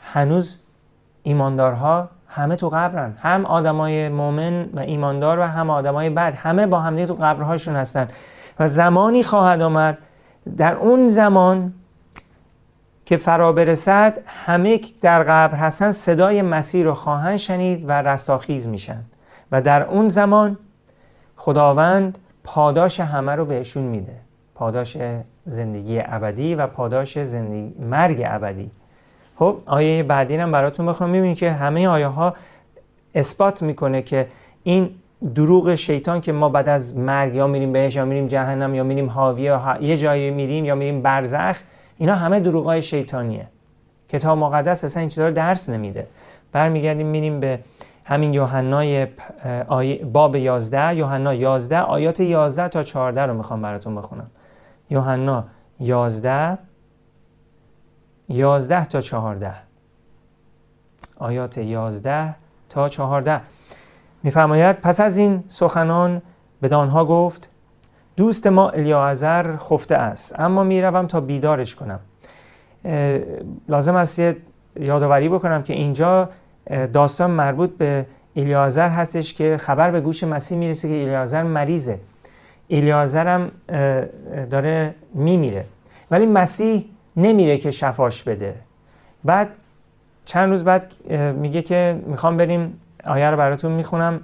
هنوز 0.00 0.58
ایماندارها 1.22 2.08
همه 2.28 2.56
تو 2.56 2.68
قبرن. 2.68 3.16
هم 3.20 3.46
آدمای 3.46 4.08
مؤمن 4.08 4.64
و 4.74 4.80
ایماندار 4.80 5.38
و 5.38 5.42
هم 5.42 5.70
آدمای 5.70 6.10
بد. 6.10 6.34
همه 6.36 6.66
با 6.66 6.80
همدیگه 6.80 7.06
تو 7.06 7.14
قبرهاشون 7.14 7.76
هستن. 7.76 8.08
و 8.58 8.66
زمانی 8.66 9.22
خواهد 9.22 9.62
آمد 9.62 9.98
در 10.56 10.74
اون 10.74 11.08
زمان 11.08 11.72
که 13.06 13.16
فرا 13.16 13.52
برسد 13.52 14.18
همه 14.26 14.80
در 15.00 15.22
قبر 15.22 15.54
هستن 15.54 15.92
صدای 15.92 16.42
مسیح 16.42 16.84
رو 16.84 16.94
خواهند 16.94 17.36
شنید 17.36 17.88
و 17.88 17.92
رستاخیز 17.92 18.66
میشن. 18.66 19.04
و 19.52 19.62
در 19.62 19.82
اون 19.82 20.08
زمان 20.08 20.58
خداوند 21.36 22.18
پاداش 22.44 23.00
همه 23.00 23.34
رو 23.34 23.44
بهشون 23.44 23.82
میده. 23.82 24.16
پاداش 24.54 24.96
زندگی 25.46 26.00
ابدی 26.04 26.54
و 26.54 26.66
پاداش 26.66 27.22
زندگی 27.22 27.74
مرگ 27.80 28.22
ابدی. 28.26 28.70
خب 29.38 29.58
آیه 29.66 30.02
بعدی 30.02 30.36
هم 30.36 30.52
براتون 30.52 30.86
بخوام 30.86 31.10
می‌بینید 31.10 31.36
که 31.36 31.52
همه 31.52 31.88
آیه 31.88 32.06
ها 32.06 32.34
اثبات 33.14 33.62
می‌کنه 33.62 34.02
که 34.02 34.26
این 34.62 34.90
دروغ 35.34 35.74
شیطان 35.74 36.20
که 36.20 36.32
ما 36.32 36.48
بعد 36.48 36.68
از 36.68 36.96
مرگ 36.96 37.34
یا 37.34 37.46
میریم 37.46 37.72
بهش 37.72 37.96
یا 37.96 38.04
میریم 38.04 38.26
جهنم 38.26 38.74
یا 38.74 38.84
میریم 38.84 39.10
حاویه 39.10 39.44
یا 39.44 39.78
یه 39.80 39.96
جایی 39.96 40.30
میریم 40.30 40.64
یا 40.64 40.74
میریم 40.74 41.02
برزخ 41.02 41.56
اینا 41.98 42.14
همه 42.14 42.40
دروغای 42.40 42.82
شیطانیه. 42.82 43.48
کتاب 44.08 44.38
مقدس 44.38 44.84
اصلا 44.84 45.00
این 45.00 45.08
چیزا 45.08 45.28
رو 45.28 45.34
درس 45.34 45.68
نمیده. 45.68 46.06
برمیگردیم 46.52 47.06
میریم 47.06 47.40
به 47.40 47.60
همین 48.04 48.34
یوحنای 48.34 49.06
باب 50.12 50.36
11 50.36 50.96
یوحنا 50.96 51.34
11 51.34 51.80
آیات 51.80 52.20
11 52.20 52.68
تا 52.68 52.82
14 52.82 53.26
رو 53.26 53.34
می‌خوام 53.34 53.62
براتون 53.62 53.94
بخونم. 53.94 54.30
یوحنا 54.90 55.44
11 55.80 56.58
11 58.28 58.84
تا 58.84 59.00
14 59.00 59.54
آیات 61.18 61.58
11 61.58 62.34
تا 62.68 62.88
14 62.88 63.40
میفرماید 64.22 64.76
پس 64.76 65.00
از 65.00 65.18
این 65.18 65.44
سخنان 65.48 66.22
به 66.60 66.68
دانها 66.68 67.04
گفت 67.04 67.48
دوست 68.16 68.46
ما 68.46 68.68
الیازر 68.68 69.56
خفته 69.56 69.94
است 69.94 70.34
اما 70.40 70.64
می‌روم 70.64 71.06
تا 71.06 71.20
بیدارش 71.20 71.74
کنم. 71.74 72.00
لازم 73.68 73.94
است 73.94 74.20
یادآوری 74.80 75.28
بکنم 75.28 75.62
که 75.62 75.72
اینجا 75.72 76.28
داستان 76.92 77.30
مربوط 77.30 77.70
به 77.70 78.06
الیازر 78.36 78.88
هستش 78.88 79.34
که 79.34 79.56
خبر 79.56 79.90
به 79.90 80.00
گوش 80.00 80.24
مسیح 80.24 80.58
می‌رسه 80.58 80.88
که 80.88 81.02
الیازر 81.02 81.42
مریضه. 81.42 81.98
الیازر 82.70 83.26
هم 83.26 83.50
داره 84.50 84.94
میمیره 85.14 85.64
ولی 86.10 86.26
مسیح 86.26 86.84
نمیره 87.16 87.58
که 87.58 87.70
شفاش 87.70 88.22
بده. 88.22 88.54
بعد 89.24 89.48
چند 90.24 90.50
روز 90.50 90.64
بعد 90.64 90.92
میگه 91.36 91.62
که 91.62 92.02
می‌خوام 92.06 92.36
بریم 92.36 92.80
آیه 93.04 93.30
رو 93.30 93.36
براتون 93.36 93.72
می‌خونم. 93.72 94.20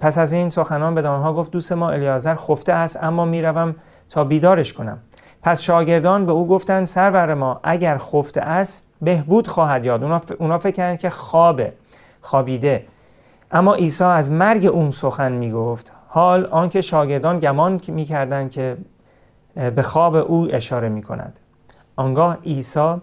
پس 0.00 0.18
از 0.18 0.32
این 0.32 0.50
سخنان 0.50 0.94
به 0.94 1.08
آنها 1.08 1.32
گفت 1.32 1.50
دوست 1.50 1.72
ما 1.72 1.90
الیازر 1.90 2.34
خفته 2.34 2.72
است 2.72 2.98
اما 3.02 3.24
می‌روم 3.24 3.74
تا 4.08 4.24
بیدارش 4.24 4.72
کنم. 4.72 4.98
پس 5.42 5.60
شاگردان 5.60 6.26
به 6.26 6.32
او 6.32 6.48
گفتند 6.48 6.86
سرور 6.86 7.34
ما 7.34 7.60
اگر 7.62 7.98
خفته 7.98 8.40
است 8.40 8.86
بهبود 9.02 9.48
خواهد 9.48 9.84
یاد 9.84 10.02
اونا, 10.02 10.20
اونا 10.38 10.58
فکر 10.58 10.74
کردن 10.74 10.96
که 10.96 11.10
خوابه 11.10 11.72
خوابیده. 12.20 12.86
اما 13.50 13.74
عیسی 13.74 14.04
از 14.04 14.30
مرگ 14.30 14.66
اون 14.66 14.90
سخن 14.90 15.32
می‌گفت. 15.32 15.92
حال 16.08 16.46
آنکه 16.46 16.80
شاگردان 16.80 17.38
گمان 17.38 17.80
می‌کردند 17.88 18.50
که 18.50 18.76
به 19.54 19.82
خواب 19.82 20.14
او 20.14 20.48
اشاره 20.50 20.88
می‌کند. 20.88 21.40
آنگاه 21.96 22.38
عیسی 22.44 22.94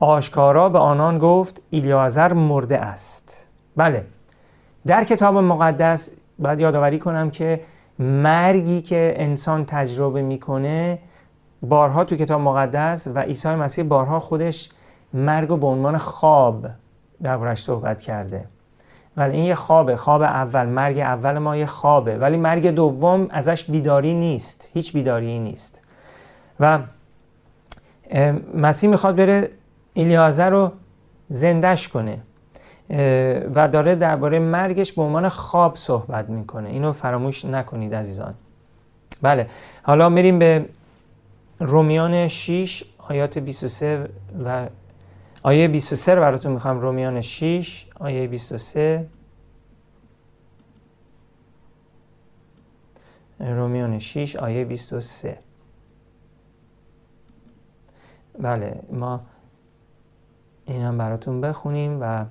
آشکارا 0.00 0.68
به 0.68 0.78
آنان 0.78 1.18
گفت 1.18 1.60
ایلیازر 1.70 2.32
مرده 2.32 2.78
است. 2.78 3.48
بله. 3.76 4.06
در 4.86 5.04
کتاب 5.04 5.38
مقدس 5.38 6.12
باید 6.38 6.60
یادآوری 6.60 6.98
کنم 6.98 7.30
که 7.30 7.60
مرگی 7.98 8.82
که 8.82 9.14
انسان 9.16 9.64
تجربه 9.64 10.22
می‌کنه 10.22 10.98
بارها 11.62 12.04
تو 12.04 12.16
کتاب 12.16 12.40
مقدس 12.40 13.08
و 13.14 13.18
عیسی 13.18 13.48
مسیح 13.48 13.84
بارها 13.84 14.20
خودش 14.20 14.70
مرگ 15.14 15.50
و 15.50 15.56
به 15.56 15.66
عنوان 15.66 15.96
خواب 15.98 16.66
دربارش 17.22 17.62
صحبت 17.62 18.02
کرده. 18.02 18.44
ولی 19.16 19.36
این 19.36 19.44
یه 19.44 19.54
خوابه 19.54 19.96
خواب 19.96 20.22
اول 20.22 20.66
مرگ 20.66 20.98
اول 20.98 21.38
ما 21.38 21.56
یه 21.56 21.66
خوابه. 21.66 22.18
ولی 22.18 22.36
مرگ 22.36 22.66
دوم 22.66 23.26
ازش 23.30 23.64
بیداری 23.64 24.14
نیست 24.14 24.70
هیچ 24.74 24.92
بیداری 24.92 25.38
نیست. 25.38 25.82
و 26.60 26.78
مسیح 28.54 28.90
می‌خواد 28.90 29.16
بره 29.16 29.50
الیازه 29.96 30.44
رو 30.44 30.72
زندش 31.28 31.88
کنه. 31.88 32.18
و 33.54 33.68
داره 33.72 33.94
درباره 33.94 34.38
مرگش 34.38 34.92
به 34.92 35.02
عنوان 35.02 35.28
خواب 35.28 35.76
صحبت 35.76 36.28
می‌کنه. 36.28 36.68
اینو 36.68 36.92
فراموش 36.92 37.44
نکنید 37.44 37.94
عزیزان. 37.94 38.34
بله 39.22 39.46
حالا 39.82 40.08
میریم 40.08 40.38
به 40.38 40.68
رومیان 41.60 42.28
6 42.28 42.84
آیات 42.98 43.38
23 43.38 44.08
و 44.44 44.68
آیه 45.42 45.68
23 45.68 46.14
رو 46.14 46.20
براتون 46.20 46.52
می‌خوام. 46.52 46.80
رومیان 46.80 47.20
6 47.20 47.86
آیه 48.00 48.26
23 48.26 49.06
رومیان 53.40 53.98
6 53.98 54.36
آیه 54.36 54.64
23 54.64 55.38
بله 58.38 58.82
ما 58.92 59.20
این 60.64 60.82
هم 60.82 60.98
براتون 60.98 61.40
بخونیم 61.40 61.98
و 62.00 62.24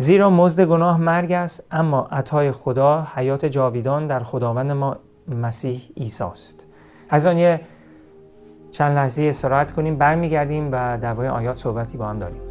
زیرا 0.00 0.30
مزد 0.30 0.64
گناه 0.64 1.00
مرگ 1.00 1.32
است 1.32 1.64
اما 1.70 2.08
عطای 2.12 2.52
خدا 2.52 3.06
حیات 3.14 3.44
جاویدان 3.44 4.06
در 4.06 4.20
خداوند 4.20 4.70
ما 4.70 4.96
مسیح 5.28 5.80
عیسی 5.96 6.24
است. 6.24 6.66
از 7.10 7.26
آن 7.26 7.38
یه 7.38 7.60
چند 8.70 8.96
لحظه 8.96 9.22
استراحت 9.22 9.72
کنیم 9.72 9.96
برمیگردیم 9.96 10.68
و 10.72 10.98
درباره 10.98 11.30
آیات 11.30 11.56
صحبتی 11.56 11.98
با 11.98 12.06
هم 12.06 12.18
داریم. 12.18 12.47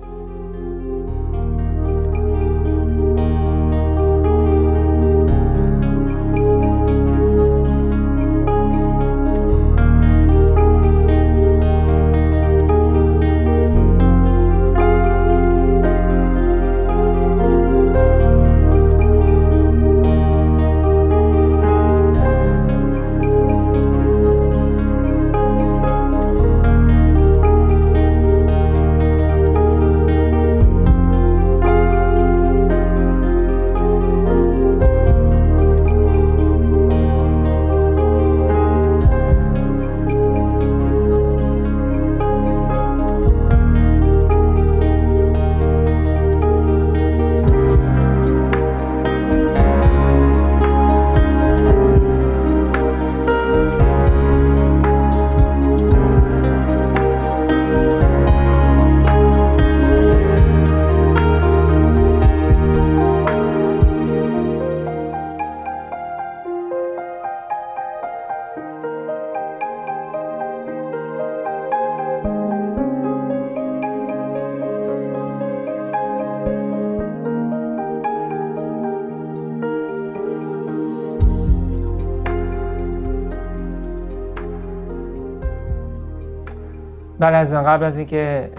بله 87.20 87.38
از 87.38 87.54
قبل 87.54 87.84
از 87.84 87.98
اینکه 87.98 88.50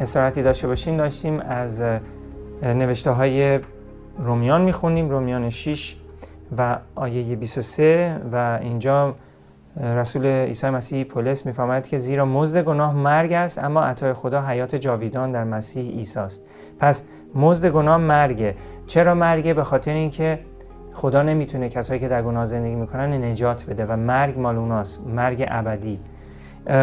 استراحتی 0.00 0.42
داشته 0.42 0.66
باشیم 0.66 0.96
داشتیم 0.96 1.40
از 1.40 1.82
نوشته 2.62 3.10
های 3.10 3.60
رومیان 4.18 4.62
می‌خونیم 4.62 5.10
رومیان 5.10 5.50
6 5.50 5.96
و 6.58 6.78
آیه 6.94 7.36
23 7.36 8.20
و 8.32 8.58
اینجا 8.62 9.14
رسول 9.82 10.26
عیسی 10.26 10.70
مسیح 10.70 11.04
پولس 11.04 11.46
می‌فهمد 11.46 11.88
که 11.88 11.98
زیرا 11.98 12.24
مزد 12.24 12.64
گناه 12.64 12.94
مرگ 12.94 13.32
است 13.32 13.58
اما 13.58 13.82
عطای 13.82 14.12
خدا 14.12 14.42
حیات 14.42 14.74
جاویدان 14.74 15.32
در 15.32 15.44
مسیح 15.44 15.90
عیسی 15.90 16.18
است 16.18 16.42
پس 16.78 17.02
مزد 17.34 17.70
گناه 17.70 17.96
مرگه. 17.96 18.54
چرا 18.86 19.14
مرگه؟ 19.14 19.54
به 19.54 19.64
خاطر 19.64 19.92
اینکه 19.92 20.38
خدا 20.92 21.22
نمی‌تونه 21.22 21.68
کسایی 21.68 22.00
که 22.00 22.08
در 22.08 22.22
گناه 22.22 22.46
زندگی 22.46 22.74
می‌کنن 22.74 23.24
نجات 23.24 23.66
بده 23.66 23.86
و 23.86 23.96
مرگ 23.96 24.38
مال 24.38 24.56
اوناست. 24.56 25.00
مرگ 25.06 25.44
ابدی. 25.48 26.00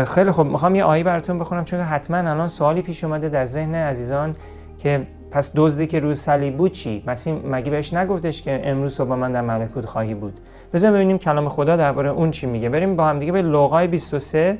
خیلی 0.07 0.31
خوب. 0.31 0.47
می‌خوام 0.47 0.75
یه 0.75 0.83
آیه 0.83 1.03
براتون 1.03 1.39
بخونم 1.39 1.65
چون 1.65 1.79
حتما 1.79 2.17
الان 2.17 2.47
سوالی 2.47 2.81
پیش 2.81 3.03
اومده 3.03 3.29
در 3.29 3.45
ذهن 3.45 3.75
عزیزان 3.75 4.35
که 4.77 5.07
پس 5.31 5.51
دزدی 5.55 5.87
که 5.87 5.99
روز 5.99 6.19
صلیب 6.19 6.57
بود 6.57 6.71
چی؟ 6.71 7.03
مسیح 7.07 7.33
مگه 7.45 7.71
بهش 7.71 7.93
نگفتش 7.93 8.41
که 8.41 8.61
امروز 8.63 8.95
تو 8.95 9.05
با 9.05 9.15
من 9.15 9.31
در 9.31 9.41
ملکوت 9.41 9.85
خواهی 9.85 10.13
بود؟ 10.13 10.39
بذار 10.73 10.91
ببینیم 10.91 11.17
کلام 11.17 11.49
خدا 11.49 11.75
درباره 11.75 12.09
اون 12.09 12.31
چی 12.31 12.47
میگه. 12.47 12.69
بریم 12.69 12.95
با 12.95 13.05
هم 13.05 13.19
دیگه 13.19 13.31
به 13.31 13.41
لوقای 13.41 13.87
23 13.87 14.57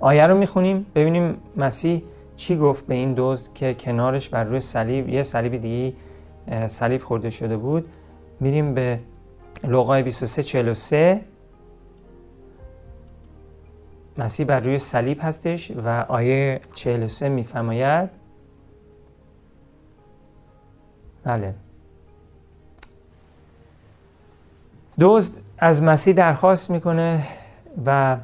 آیه 0.00 0.26
رو 0.26 0.38
می‌خونیم. 0.38 0.86
ببینیم 0.94 1.36
مسیح 1.56 2.02
چی 2.36 2.56
گفت 2.56 2.86
به 2.86 2.94
این 2.94 3.14
دزد 3.16 3.52
که 3.54 3.74
کنارش 3.74 4.28
بر 4.28 4.44
روی 4.44 4.60
صلیب 4.60 5.08
یه 5.08 5.22
صلیب 5.22 5.56
دیگه 5.56 5.92
صلیب 6.66 7.02
خورده 7.02 7.30
شده 7.30 7.56
بود. 7.56 7.88
میریم 8.40 8.74
به 8.74 8.98
لوقای 9.64 10.02
23 10.02 10.42
43 10.42 11.20
مسیح 14.20 14.46
بر 14.46 14.60
روی 14.60 14.78
صلیب 14.78 15.18
هستش 15.22 15.70
و 15.84 16.04
آیه 16.08 16.60
43 16.74 17.28
میفرماید. 17.28 18.10
بله. 21.24 21.54
دزد 25.00 25.34
از 25.58 25.82
مسیح 25.82 26.14
درخواست 26.14 26.70
می‌کنه 26.70 27.26
و 27.86 28.16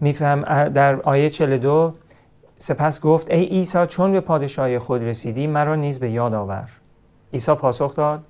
میفهم 0.00 0.68
در 0.68 1.00
آیه 1.00 1.30
42 1.30 1.94
سپس 2.58 3.00
گفت 3.00 3.30
ای 3.30 3.44
عیسی 3.44 3.86
چون 3.86 4.12
به 4.12 4.20
پادشاهی 4.20 4.78
خود 4.78 5.02
رسیدی 5.02 5.46
مرا 5.46 5.74
نیز 5.74 6.00
به 6.00 6.10
یاد 6.10 6.34
آور. 6.34 6.68
عیسی 7.32 7.54
پاسخ 7.54 7.94
داد 7.94 8.24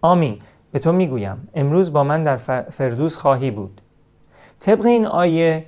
آمین 0.00 0.38
به 0.72 0.78
تو 0.78 0.92
می‌گویم 0.92 1.48
امروز 1.54 1.92
با 1.92 2.04
من 2.04 2.22
در 2.22 2.36
فردوس 2.70 3.16
خواهی 3.16 3.50
بود. 3.50 3.80
طبق 4.64 4.86
این 4.86 5.06
آیه 5.06 5.64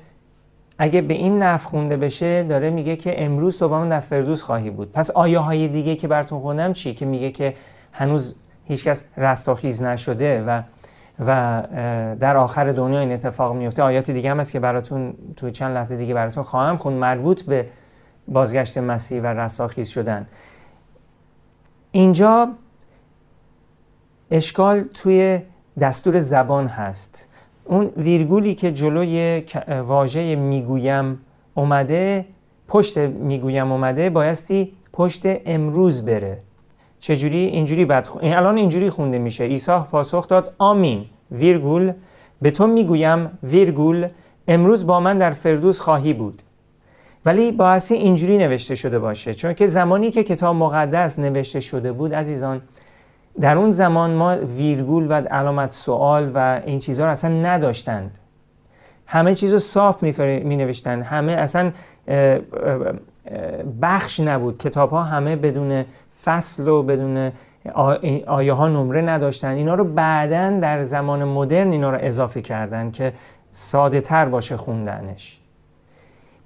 اگه 0.78 1.00
به 1.00 1.14
این 1.14 1.42
نف 1.42 1.64
خونده 1.64 1.96
بشه 1.96 2.42
داره 2.42 2.70
میگه 2.70 2.96
که 2.96 3.24
امروز 3.24 3.62
من 3.62 3.88
در 3.88 4.00
فردوس 4.00 4.42
خواهی 4.42 4.70
بود. 4.70 4.92
پس 4.92 5.10
آیه 5.10 5.38
های 5.38 5.68
دیگه 5.68 5.96
که 5.96 6.08
براتون 6.08 6.40
خوندم 6.40 6.72
چی؟ 6.72 6.94
که 6.94 7.06
میگه 7.06 7.30
که 7.30 7.54
هنوز 7.92 8.34
هیچکس 8.64 9.04
رستاخیز 9.16 9.82
نشده 9.82 10.44
و 10.44 10.62
و 11.26 11.62
در 12.20 12.36
آخر 12.36 12.72
دنیا 12.72 13.00
این 13.00 13.12
اتفاق 13.12 13.54
میفته. 13.54 13.82
آیات 13.82 14.10
دیگه 14.10 14.30
هم 14.30 14.40
هست 14.40 14.52
که 14.52 14.60
براتون 14.60 15.14
تو 15.36 15.50
چند 15.50 15.74
لحظه 15.74 15.96
دیگه 15.96 16.14
براتون 16.14 16.42
خواهم 16.42 16.76
خون 16.76 16.92
مربوط 16.92 17.42
به 17.42 17.66
بازگشت 18.28 18.78
مسیح 18.78 19.22
و 19.22 19.26
رستاخیز 19.26 19.88
شدن. 19.88 20.26
اینجا 21.92 22.48
اشکال 24.30 24.84
توی 24.94 25.40
دستور 25.80 26.18
زبان 26.18 26.66
هست. 26.66 27.28
اون 27.68 27.90
ویرگولی 27.96 28.54
که 28.54 28.72
جلوی 28.72 29.42
واژه 29.86 30.36
می‌گویم 30.36 31.20
اومده 31.54 32.26
پشت 32.68 32.98
می‌گویم 32.98 33.72
اومده 33.72 34.10
بایستی 34.10 34.72
پشت 34.92 35.22
امروز 35.24 36.04
بره. 36.04 36.38
چجوری؟ 36.98 37.38
اینجوری 37.38 37.84
بعد 37.84 38.06
خو... 38.06 38.18
الان 38.22 38.56
اینجوری 38.56 38.90
خونده 38.90 39.18
میشه. 39.18 39.44
عیسی 39.44 39.78
پاسخ 39.90 40.28
داد 40.28 40.54
آمین. 40.58 41.04
ویرگول 41.30 41.92
به 42.42 42.50
تو 42.50 42.66
می‌گویم 42.66 43.38
ویرگول 43.42 44.08
امروز 44.48 44.86
با 44.86 45.00
من 45.00 45.18
در 45.18 45.30
فردوس 45.30 45.80
خواهی 45.80 46.12
بود. 46.12 46.42
ولی 47.24 47.52
بایستی 47.52 47.94
اینجوری 47.94 48.38
نوشته 48.38 48.74
شده 48.74 48.98
باشه. 48.98 49.34
چون 49.34 49.54
که 49.54 49.66
زمانی 49.66 50.10
که 50.10 50.24
کتاب 50.24 50.56
مقدس 50.56 51.18
نوشته 51.18 51.60
شده 51.60 51.92
بود 51.92 52.14
عزیزان 52.14 52.62
در 53.40 53.58
اون 53.58 53.72
زمان 53.72 54.14
ما 54.14 54.36
ویرگول 54.36 55.06
و 55.10 55.14
علامت 55.14 55.70
سوال 55.70 56.30
و 56.34 56.60
این 56.66 56.78
چیزها 56.78 57.06
رو 57.06 57.12
اصلا 57.12 57.30
نداشتند. 57.30 58.18
همه 59.06 59.34
چیز 59.34 59.52
رو 59.52 59.58
صاف 59.58 60.02
می 60.22 60.56
نوشتند 60.56 61.02
همه 61.02 61.32
اصلا 61.32 61.72
بخش 63.82 64.20
نبود. 64.20 64.58
کتاب 64.58 64.90
ها 64.90 65.02
همه 65.02 65.36
بدون 65.36 65.84
فصل 66.24 66.68
و 66.68 66.82
بدون 66.82 67.32
آیه 68.26 68.52
ها 68.52 68.68
نمره 68.68 69.02
نداشتن 69.02 69.48
اینا 69.48 69.74
رو 69.74 69.84
بعدا 69.84 70.58
در 70.60 70.82
زمان 70.82 71.24
مدرن 71.24 71.72
اینا 71.72 71.90
رو 71.90 71.98
اضافه 72.00 72.42
کردن 72.42 72.90
که 72.90 73.12
ساده 73.52 74.00
تر 74.00 74.28
باشه 74.28 74.56
خوندنش. 74.56 75.40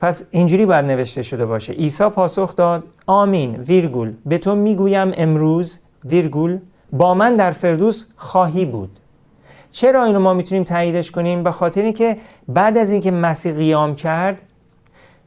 پس 0.00 0.24
اینجوری 0.30 0.66
باید 0.66 0.84
نوشته 0.84 1.22
شده 1.22 1.46
باشه. 1.46 1.72
عیسی 1.72 2.08
پاسخ 2.08 2.56
داد 2.56 2.84
آمین 3.06 3.56
ویرگول. 3.56 4.12
به 4.26 4.38
تو 4.38 4.54
می‌گویم 4.54 5.12
امروز 5.14 5.80
ویرگول 6.04 6.58
با 6.92 7.14
من 7.14 7.34
در 7.34 7.50
فردوس 7.50 8.04
خواهی 8.16 8.66
بود. 8.66 8.98
چرا 9.70 10.04
اینو 10.04 10.20
ما 10.20 10.34
می‌تونیم 10.34 10.64
تاییدش 10.64 11.10
کنیم؟ 11.10 11.42
به 11.42 11.50
خاطر 11.50 11.90
که 11.90 12.16
بعد 12.48 12.78
از 12.78 12.92
اینکه 12.92 13.10
مسیح 13.10 13.52
قیام 13.52 13.94
کرد 13.94 14.42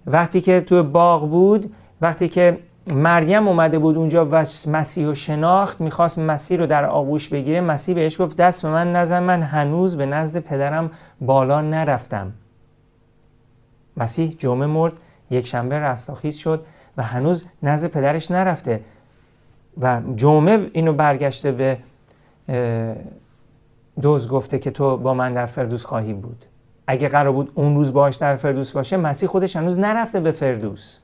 وقتی 0.06 0.42
که 0.42 0.62
تو 0.62 0.84
باغ 0.84 1.30
بود 1.30 1.74
وقتی 2.02 2.28
که 2.28 2.60
مریم 2.88 3.48
اومده 3.48 3.80
بود 3.80 3.98
اونجا 3.98 4.26
و 4.32 4.46
مسیح 4.68 5.08
و 5.08 5.14
شناخت 5.14 5.82
می‌خواست 5.82 6.20
مسیح 6.20 6.58
رو 6.58 6.66
در 6.66 6.86
آغوش 6.86 7.30
بگیره 7.30 7.62
مسیح 7.62 7.96
بهش 7.96 8.22
گفت 8.22 8.38
دست 8.38 8.62
به 8.62 8.70
من 8.70 8.94
نزن 8.94 9.24
من 9.24 9.42
هنوز 9.42 9.98
به 9.98 10.06
نزد 10.06 10.40
پدرم 10.40 10.92
بالا 11.22 11.62
نرفتم. 11.62 12.34
مسیح 13.98 14.36
جمعه 14.40 14.68
مرد 14.68 14.94
یک 15.32 15.48
شنبه 15.48 15.80
رستاخیز 15.80 16.38
شد 16.38 16.66
و 16.98 17.04
هنوز 17.04 17.46
نزد 17.64 17.88
پدرش 17.88 18.32
نرفته. 18.32 18.82
و 19.82 20.02
جمعه 20.16 20.70
اینو 20.74 20.94
برگشته 20.94 21.52
به 21.52 21.78
دوز 24.02 24.28
گفته 24.28 24.60
که 24.60 24.72
تو 24.72 24.98
با 24.98 25.14
من 25.14 25.34
در 25.34 25.46
فردوس 25.46 25.86
خواهی 25.86 26.14
بود. 26.14 26.46
اگه 26.88 27.08
قرار 27.08 27.34
بود 27.34 27.52
اون 27.56 27.76
روز 27.76 27.94
باش 27.94 28.16
در 28.16 28.36
فردوس 28.36 28.72
باشه 28.72 28.98
مسیح 28.98 29.30
خودش 29.30 29.56
هنوز 29.56 29.80
نرفته 29.80 30.20
به 30.20 30.32
فردوس. 30.32 31.00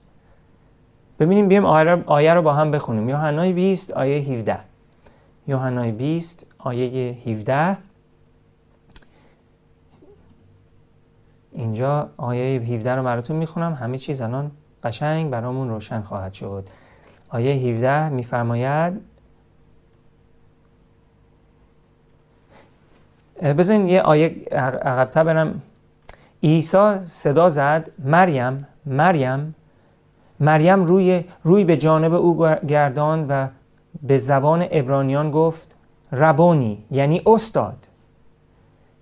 ببینیم 1.20 1.48
بیم 1.48 1.66
آیه 1.66 2.34
رو 2.34 2.42
با 2.42 2.54
هم 2.54 2.72
بخونیم. 2.72 3.10
یوحنای 3.10 3.54
20 3.54 3.92
آیه 3.92 4.18
17 4.22 4.60
یوحنای 5.48 5.92
20 5.92 6.46
آیه 6.58 7.18
17 7.28 7.78
اینجا 11.52 12.10
آیه 12.18 12.62
17 12.62 12.96
رو 12.96 13.04
براتون 13.04 13.36
می‌خونم. 13.36 13.74
همه 13.74 13.98
چیز 13.98 14.22
الان 14.22 14.52
قشنگ 14.84 15.30
برامون 15.30 15.70
روشن 15.70 16.02
خواهد 16.02 16.34
شد. 16.34 16.68
آیه 17.30 17.54
17 17.54 18.10
میفرماید 18.10 18.94
بذارین 23.42 23.90
یه 23.90 24.02
آیه 24.02 24.46
عقبتر 24.52 25.24
برم. 25.24 25.62
عیسی 26.44 27.00
صدا 27.08 27.50
زد 27.50 27.92
مریم 28.00 28.68
مریم 28.86 29.56
مریم 30.40 30.86
روی, 30.86 31.24
روی 31.44 31.64
به 31.64 31.78
جانب 31.78 32.14
او 32.14 32.48
گردان 32.68 33.28
و 33.28 33.48
به 34.04 34.18
زبان 34.18 34.66
ابرانیان 34.72 35.32
گفت 35.32 35.76
ربونی 36.12 36.86
یعنی 36.92 37.22
استاد. 37.26 37.88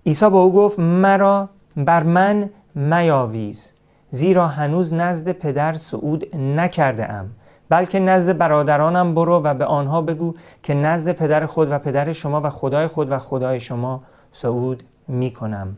عیسی 0.06 0.30
با 0.30 0.42
او 0.42 0.52
گفت 0.52 0.78
مرا 0.78 1.48
بر 1.76 2.02
من 2.02 2.50
میاویز 2.74 3.72
زیرا 4.10 4.46
هنوز 4.46 4.92
نزد 4.92 5.32
پدر 5.32 5.72
صعود 5.72 6.36
نکرده 6.36 7.10
ام 7.10 7.30
بلکه 7.68 8.00
نزد 8.00 8.38
برادرانم 8.38 9.14
برو 9.14 9.42
و 9.44 9.54
به 9.54 9.64
آنها 9.64 10.02
بگو 10.02 10.34
که 10.62 10.74
نزد 10.74 11.12
پدر 11.12 11.46
خود 11.46 11.70
و 11.70 11.78
پدر 11.78 12.12
شما 12.12 12.40
و 12.40 12.50
خدای 12.50 12.86
خود 12.86 13.10
و 13.10 13.18
خدای 13.18 13.60
شما 13.60 14.02
صعود 14.32 14.82
می 15.08 15.30
کنم 15.30 15.76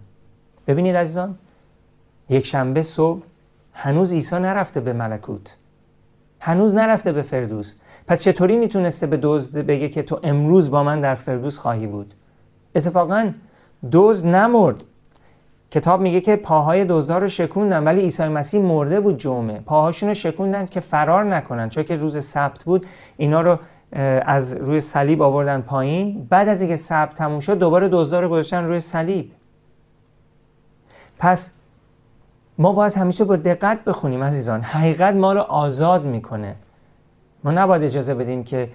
ببینید 0.67 0.97
عزیزان 0.97 1.39
یک 2.29 2.47
شنبه 2.47 2.83
صبح 2.83 3.23
هنوز 3.73 4.13
عیسی 4.13 4.37
نرفته 4.37 4.81
به 4.81 4.93
ملکوت. 4.93 5.57
هنوز 6.41 6.75
نرفته 6.75 7.13
به 7.13 7.23
فردوس. 7.23 7.75
پس 8.07 8.23
چطوری 8.23 8.57
می‌تونسته 8.57 9.07
به 9.07 9.19
دزد 9.23 9.59
بگه 9.59 9.89
که 9.89 10.03
تو 10.03 10.21
امروز 10.23 10.71
با 10.71 10.83
من 10.83 11.01
در 11.01 11.15
فردوس 11.15 11.59
خواهی 11.59 11.87
بود؟ 11.87 12.15
اتفاقا 12.75 13.33
دزد 13.93 14.27
نمرد. 14.27 14.85
کتاب 15.71 16.01
میگه 16.01 16.21
که 16.21 16.37
پاهای 16.37 16.85
دزدها 16.85 17.19
رو 17.19 17.29
شکوندن 17.29 17.85
ولی 17.85 18.01
عیسی 18.01 18.29
مسیح 18.29 18.61
مرده 18.61 19.01
بود 19.01 19.17
جمعه. 19.17 19.61
پاهاشون 19.61 20.09
رو 20.09 20.15
شکوندن 20.15 20.67
که 20.67 20.81
فرار 20.81 21.25
نکنن. 21.25 21.69
چون 21.69 21.85
که 21.85 21.97
روز 21.97 22.25
سبت 22.25 22.65
بود 22.65 22.87
اینا 23.17 23.41
رو 23.41 23.59
از 24.27 24.57
روی 24.57 24.81
صلیب 24.81 25.23
آوردن 25.23 25.61
پایین. 25.61 26.27
بعد 26.31 26.49
از 26.49 26.61
اینکه 26.61 26.77
سبت 26.77 27.15
تموم 27.15 27.41
شد 27.41 27.59
دوباره 27.59 27.89
دزدها 27.89 28.21
رو 28.21 28.29
گذاشتن 28.29 28.65
روی 28.65 28.81
صلیب. 28.81 29.33
پس 31.19 31.51
ما 32.59 32.73
باید 32.73 32.95
همیشه 32.95 33.25
با 33.25 33.37
دقت 33.37 33.85
بخونیم 33.85 34.25
عزیزان. 34.25 34.63
حقیقت 34.63 35.15
ما 35.15 35.33
رو 35.33 35.41
آزاد 35.41 36.05
می‌کنه. 36.05 36.57
ما 37.45 37.51
نباید 37.51 37.83
اجازه 37.83 38.15
بدیم 38.15 38.45
که 38.45 38.69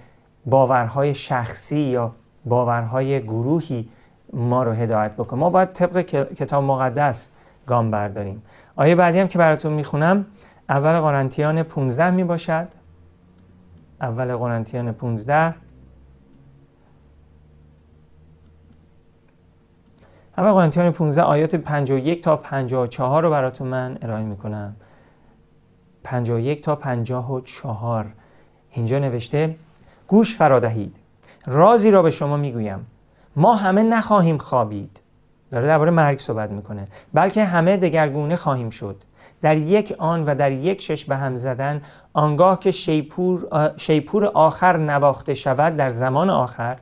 باورهای 0.46 1.14
شخصی 1.14 1.80
یا 1.80 2.12
باورهای 2.44 3.22
گروهی 3.22 3.88
ما 4.32 4.62
رو 4.62 4.72
هدایت 4.72 5.12
بکنه 5.12 5.40
ما 5.40 5.50
باید 5.50 5.68
طبق 5.68 6.00
کتاب 6.34 6.64
مقدس 6.64 7.30
گام 7.66 7.90
برداریم. 7.90 8.42
آیه 8.76 8.94
بعدی 8.94 9.18
هم 9.18 9.28
که 9.28 9.38
براتون 9.38 9.72
می‌خونم 9.72 10.26
اول 10.68 11.00
قرنتیان 11.00 11.62
15 11.62 12.10
می 12.10 12.24
باشد 12.24 12.68
اول 14.00 14.36
قرنتیان 14.36 14.92
15 14.92 15.54
اول 20.38 20.52
قرنتیان 20.52 20.90
15 20.90 21.22
آیات 21.22 21.56
51 21.56 22.22
تا 22.22 22.36
54 22.36 23.22
رو 23.22 23.30
براتون 23.30 23.68
من 23.68 23.98
ارائه 24.02 24.24
می‌کنم. 24.24 24.76
51 26.04 26.62
تا 26.62 26.76
54 26.76 28.12
اینجا 28.70 28.98
نوشته 28.98 29.56
گوش 30.08 30.36
فرادهید 30.36 30.96
رازی 31.46 31.90
را 31.90 32.02
به 32.02 32.10
شما 32.10 32.36
می‌گویم. 32.36 32.86
ما 33.36 33.54
همه 33.54 33.82
نخواهیم 33.82 34.38
خوابید. 34.38 35.00
داره 35.50 35.66
درباره 35.66 35.90
مرگ 35.90 36.18
صحبت 36.18 36.50
می‌کنه. 36.50 36.88
بلکه 37.14 37.44
همه 37.44 37.76
دگرگونه 37.76 38.36
خواهیم 38.36 38.70
شد. 38.70 38.96
در 39.42 39.56
یک 39.56 39.94
آن 39.98 40.24
و 40.24 40.34
در 40.34 40.50
یک 40.50 40.82
شش 40.82 41.04
به 41.04 41.16
هم 41.16 41.36
زدن 41.36 41.82
آنگاه 42.12 42.60
که 42.60 42.70
شیپور, 42.70 43.48
شیپور 43.76 44.24
آخر 44.24 44.76
نواخته 44.76 45.34
شود 45.34 45.76
در 45.76 45.90
زمان 45.90 46.30
آخر 46.30 46.76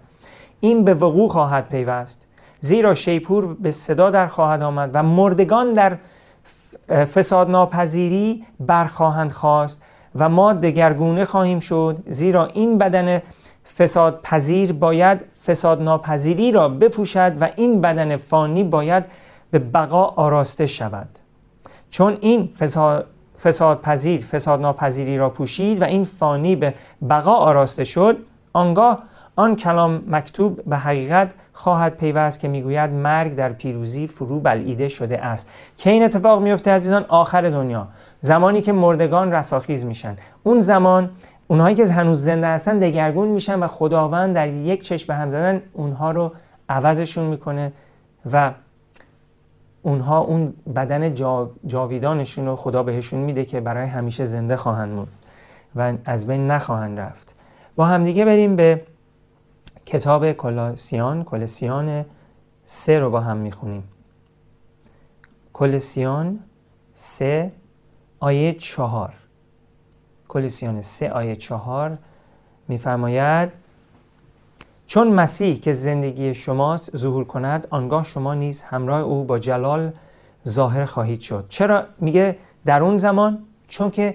این 0.60 0.84
به 0.84 0.94
وقوع 0.94 1.28
خواهد 1.28 1.68
پیوست. 1.68 2.22
زیرا 2.60 2.94
شیپور 2.94 3.54
به 3.54 3.70
صدا 3.70 4.10
در 4.10 4.26
خواهد 4.26 4.62
آمد 4.62 4.90
و 4.94 5.02
مردگان 5.02 5.72
در 5.72 5.98
فساد 6.88 7.50
ناپذیری 7.50 8.44
برخواهند 8.60 9.32
خواست 9.32 9.82
و 10.14 10.28
ما 10.28 10.52
دگرگونه 10.52 11.24
خواهیم 11.24 11.60
شد. 11.60 12.02
زیرا 12.08 12.46
این 12.46 12.78
بدن 12.78 13.22
فساد 13.78 14.20
پذیر 14.22 14.72
باید 14.72 15.24
فساد 15.46 15.82
ناپذیری 15.82 16.52
را 16.52 16.68
بپوشد 16.68 17.42
و 17.42 17.48
این 17.56 17.80
بدن 17.80 18.16
فانی 18.16 18.64
باید 18.64 19.04
به 19.50 19.58
بقا 19.58 20.04
آراسته 20.04 20.66
شود. 20.66 21.08
چون 21.90 22.18
این 22.20 22.48
فساد, 22.58 23.06
فساد 23.42 23.80
پذیر 23.80 24.20
فساد 24.20 24.60
ناپذیری 24.60 25.18
را 25.18 25.30
پوشید 25.30 25.82
و 25.82 25.84
این 25.84 26.04
فانی 26.04 26.56
به 26.56 26.74
بقا 27.10 27.34
آراسته 27.34 27.84
شد 27.84 28.18
آنگاه 28.52 29.02
آن 29.36 29.56
کلام 29.56 30.04
مکتوب 30.08 30.64
به 30.64 30.76
حقیقت 30.76 31.32
خواهد 31.52 31.96
پیوست 31.96 32.40
که 32.40 32.48
می‌گوید 32.48 32.90
مرگ 32.90 33.34
در 33.34 33.52
پیروزی 33.52 34.06
فرو 34.06 34.40
بلعیده 34.40 34.88
شده 34.88 35.24
است. 35.24 35.50
که 35.76 35.90
این 35.90 36.04
اتفاق 36.04 36.42
میفته 36.42 36.70
عزیزان؟ 36.70 37.04
آخر 37.08 37.42
دنیا. 37.42 37.88
زمانی 38.20 38.62
که 38.62 38.72
مردگان 38.72 39.32
رساخیز 39.32 39.84
میشن. 39.84 40.16
اون 40.42 40.60
زمان 40.60 41.10
اونهایی 41.48 41.76
که 41.76 41.86
هنوز 41.86 42.24
زنده 42.24 42.46
هستن 42.46 42.78
دگرگون 42.78 43.28
میشن 43.28 43.62
و 43.62 43.66
خداوند 43.66 44.34
در 44.34 44.48
یک 44.48 44.82
چشم 44.82 45.06
به 45.06 45.14
هم 45.14 45.30
زدن 45.30 45.62
اونها 45.72 46.10
رو 46.10 46.32
عوضشون 46.68 47.24
می‌کنه 47.24 47.72
و 48.32 48.52
اونها 49.82 50.18
اون 50.18 50.54
بدن 50.76 51.14
جاویدانشون 51.66 52.46
رو 52.46 52.56
خدا 52.56 52.82
بهشون 52.82 53.20
میده 53.20 53.44
که 53.44 53.60
برای 53.60 53.86
همیشه 53.86 54.24
زنده 54.24 54.56
خواهند 54.56 54.92
موند 54.92 55.12
و 55.76 55.94
از 56.04 56.26
بین 56.26 56.46
نخواهند 56.46 57.00
رفت. 57.00 57.34
با 57.76 57.86
همدیگه 57.86 58.24
بریم 58.24 58.56
به 58.56 58.82
کتاب 59.86 60.32
کلاسیان. 60.32 61.24
کلسیان 61.24 62.04
سه 62.64 62.98
رو 62.98 63.10
با 63.10 63.20
هم 63.20 63.36
می‌خونیم. 63.36 63.84
کلسیان 65.52 66.38
سه 66.94 67.52
آیه 68.20 68.52
چهار. 68.52 69.14
کلسیان 70.34 70.80
سه 70.80 71.10
آیه 71.10 71.36
چهار 71.36 71.98
میفرماید 72.68 73.52
چون 74.86 75.08
مسیح 75.08 75.60
که 75.60 75.72
زندگی 75.72 76.34
شماست 76.34 76.96
ظهور 76.96 77.24
کند 77.24 77.66
آنگاه 77.70 78.04
شما 78.04 78.34
نیز 78.34 78.62
همراه 78.62 79.00
او 79.00 79.24
با 79.24 79.38
جلال 79.38 79.92
ظاهر 80.48 80.84
خواهید 80.84 81.20
شد. 81.20 81.46
چرا 81.48 81.84
میگه 82.00 82.36
در 82.66 82.82
اون 82.82 82.98
زمان؟ 82.98 83.38
چون 83.68 83.90
که 83.90 84.14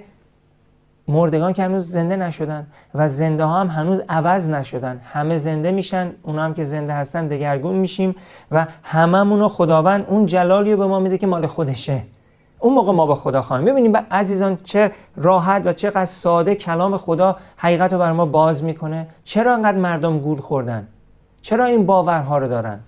مردگان 1.08 1.54
که 1.54 1.64
هنوز 1.64 1.92
زنده 1.92 2.16
نشدن 2.16 2.68
و 2.96 3.08
زنده 3.08 3.44
ها 3.44 3.60
هم 3.60 3.68
هنوز 3.68 4.02
عوض 4.10 4.50
نشدن. 4.50 5.02
همه 5.04 5.38
زنده 5.38 5.72
میشن 5.72 6.12
اونا 6.24 6.44
هم 6.44 6.54
که 6.54 6.64
زنده 6.64 6.94
هستن 6.94 7.28
دگرگون 7.28 7.76
میشیم 7.76 8.16
و 8.52 8.68
هممون 8.84 9.48
خداوند 9.48 10.06
اون 10.08 10.26
جلالی 10.26 10.72
رو 10.72 10.78
به 10.78 10.86
ما 10.86 11.00
میده 11.00 11.18
که 11.18 11.28
مال 11.28 11.48
خودشه. 11.48 12.04
اون 12.60 12.74
موقع 12.74 12.92
ما 12.92 13.06
با 13.06 13.16
خدا 13.16 13.42
خواهیم. 13.42 13.66
ببینیم 13.66 13.98
عزیزان 13.98 14.58
چه 14.64 14.92
راحت 15.16 15.62
و 15.66 15.74
چقدر 15.74 16.06
ساده 16.06 16.56
کلام 16.56 16.98
خدا 16.98 17.38
حقیقت 17.58 17.94
رو 17.94 18.00
بر 18.00 18.12
ما 18.12 18.26
باز 18.26 18.64
می‌کنه. 18.64 19.08
چرا 19.24 19.54
انقدر 19.54 19.78
مردم 19.78 20.20
گول 20.20 20.40
خوردن؟ 20.40 20.88
چرا 21.42 21.66
این 21.66 21.86
باورها 21.86 22.38
رو 22.38 22.48
دارن؟ 22.48 22.80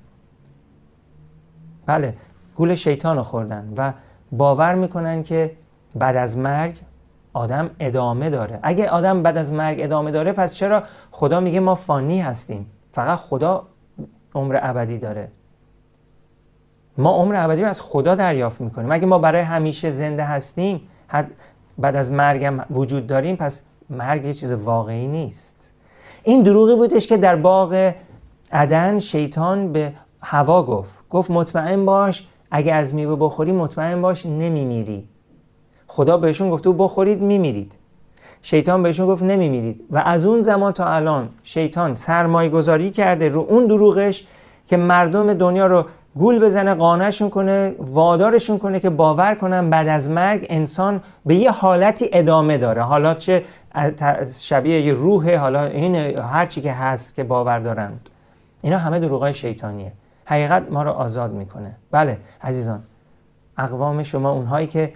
بله 1.86 2.14
گول 2.56 2.76
شیطان 2.76 3.18
رو 3.18 3.24
خوردن 3.24 3.74
و 3.78 3.94
باور 4.32 4.76
می‌کنن 4.76 5.24
که 5.24 5.52
بعد 5.96 6.16
از 6.16 6.38
مرگ 6.38 6.82
آدم 7.34 7.70
ادامه 7.80 8.30
داره. 8.30 8.60
اگه 8.64 8.90
آدم 8.90 9.24
بعد 9.24 9.38
از 9.38 9.54
مرگ 9.54 9.78
ادامه 9.82 10.12
داره 10.12 10.32
پس 10.32 10.56
چرا 10.56 10.84
خدا 11.12 11.40
میگه 11.40 11.60
ما 11.60 11.76
فانی 11.76 12.22
هستیم؟ 12.22 12.72
فقط 12.92 13.18
خدا 13.18 13.68
عمر 14.36 14.60
ابدی 14.62 14.98
داره. 14.98 15.32
ما 17.02 17.12
عمر 17.12 17.36
ابدی 17.36 17.62
رو 17.62 17.70
از 17.70 17.82
خدا 17.82 18.16
دریافت 18.16 18.62
می‌کنیم. 18.62 18.92
اگه 18.92 19.06
ما 19.06 19.18
برای 19.18 19.42
همیشه 19.42 19.90
زنده 19.90 20.24
هستیم 20.24 20.82
بعد 21.78 21.96
از 21.96 22.12
مرگم 22.12 22.60
وجود 22.72 23.08
داریم 23.08 23.36
پس 23.36 23.64
مرگ 23.90 24.26
یه 24.26 24.34
چیز 24.34 24.54
واقعی 24.54 25.08
نیست. 25.08 25.74
این 26.24 26.44
دروغی 26.44 26.76
بودش 26.76 27.08
که 27.08 27.18
در 27.18 27.36
باغ 27.36 27.94
عدن 28.52 29.00
شیطان 29.00 29.72
به 29.72 29.94
هوا 30.22 30.64
گفت. 30.64 31.10
گفت 31.10 31.32
مطمئن 31.32 31.86
باش 31.86 32.28
اگه 32.52 32.74
از 32.74 32.96
میوه 32.96 33.16
بخوری 33.16 33.52
مطمئن 33.52 34.02
باش 34.02 34.26
نمیمیری. 34.26 35.08
خدا 35.88 36.18
بهشون 36.18 36.50
گفته 36.50 36.72
بخورید 36.72 37.22
میمیرید. 37.22 37.76
شیطان 38.42 38.84
بهشون 38.84 39.08
گفت 39.08 39.24
نمیمیرید. 39.24 39.84
و 39.92 39.98
از 40.06 40.26
اون 40.26 40.42
زمان 40.42 40.74
تا 40.74 40.86
الان 40.86 41.30
شیطان 41.44 41.96
سرمایه 41.96 42.50
گذاری 42.50 42.92
کرده 42.92 43.30
رو 43.30 43.46
اون 43.50 43.66
دروغش 43.66 44.28
که 44.68 44.78
مردم 44.78 45.34
دنیا 45.34 45.68
رو 45.68 45.86
گول 46.16 46.40
بزنه 46.40 46.74
قانعشون 46.74 47.30
کنه 47.30 47.76
وادارشون 47.80 48.60
کنه 48.60 48.80
که 48.80 48.90
باور 48.90 49.36
کنن 49.36 49.70
بعد 49.70 49.88
از 49.88 50.10
مرگ 50.10 50.46
انسان 50.50 51.02
به 51.26 51.36
یه 51.36 51.52
حالتی 51.52 52.10
ادامه 52.14 52.58
داره. 52.58 52.82
حالا 52.82 53.14
چه 53.14 53.44
شبیه 54.40 54.82
یه 54.82 54.94
روحه 54.94 55.38
حالا 55.38 55.66
این 55.66 55.96
هر 55.96 56.46
چی 56.46 56.62
که 56.62 56.74
هست 56.74 57.16
که 57.16 57.24
باور 57.24 57.60
دارند 57.60 58.10
اینا 58.62 58.78
همه 58.78 59.00
دروغای 59.00 59.34
شیطانیه. 59.34 59.92
حقیقت 60.26 60.72
ما 60.72 60.84
رو 60.84 60.92
آزاد 60.92 61.32
می‌کنه. 61.32 61.76
بله 61.92 62.18
عزیزان. 62.42 62.84
اقوام 63.58 64.04
شما 64.04 64.32
اونهایی 64.32 64.68
که 64.68 64.94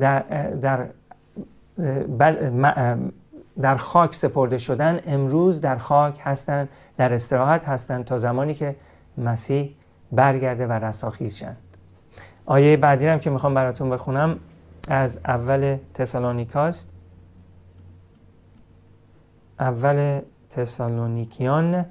در, 0.00 0.20
در, 0.62 0.86
در 3.62 3.76
خاک 3.76 4.14
سپرده 4.14 4.58
شدن 4.58 5.00
امروز 5.06 5.60
در 5.60 5.76
خاک 5.76 6.20
هستند 6.22 6.68
در 6.96 7.12
استراحت 7.12 7.64
هستند 7.64 8.04
تا 8.04 8.18
زمانی 8.18 8.54
که 8.54 8.76
مسیح 9.18 9.74
برگرده 10.12 10.66
و 10.66 10.72
رستاخیز 10.72 11.36
شند 11.36 11.56
آیه 12.46 12.76
بعدی 12.76 13.06
هم 13.06 13.18
که 13.18 13.30
می‌خوام 13.30 13.54
براتون 13.54 13.90
بخونم 13.90 14.38
از 14.88 15.18
اول 15.24 15.78
تسالونیکاست. 15.94 16.88
اول 19.60 20.20
تسالونیکیان 20.50 21.86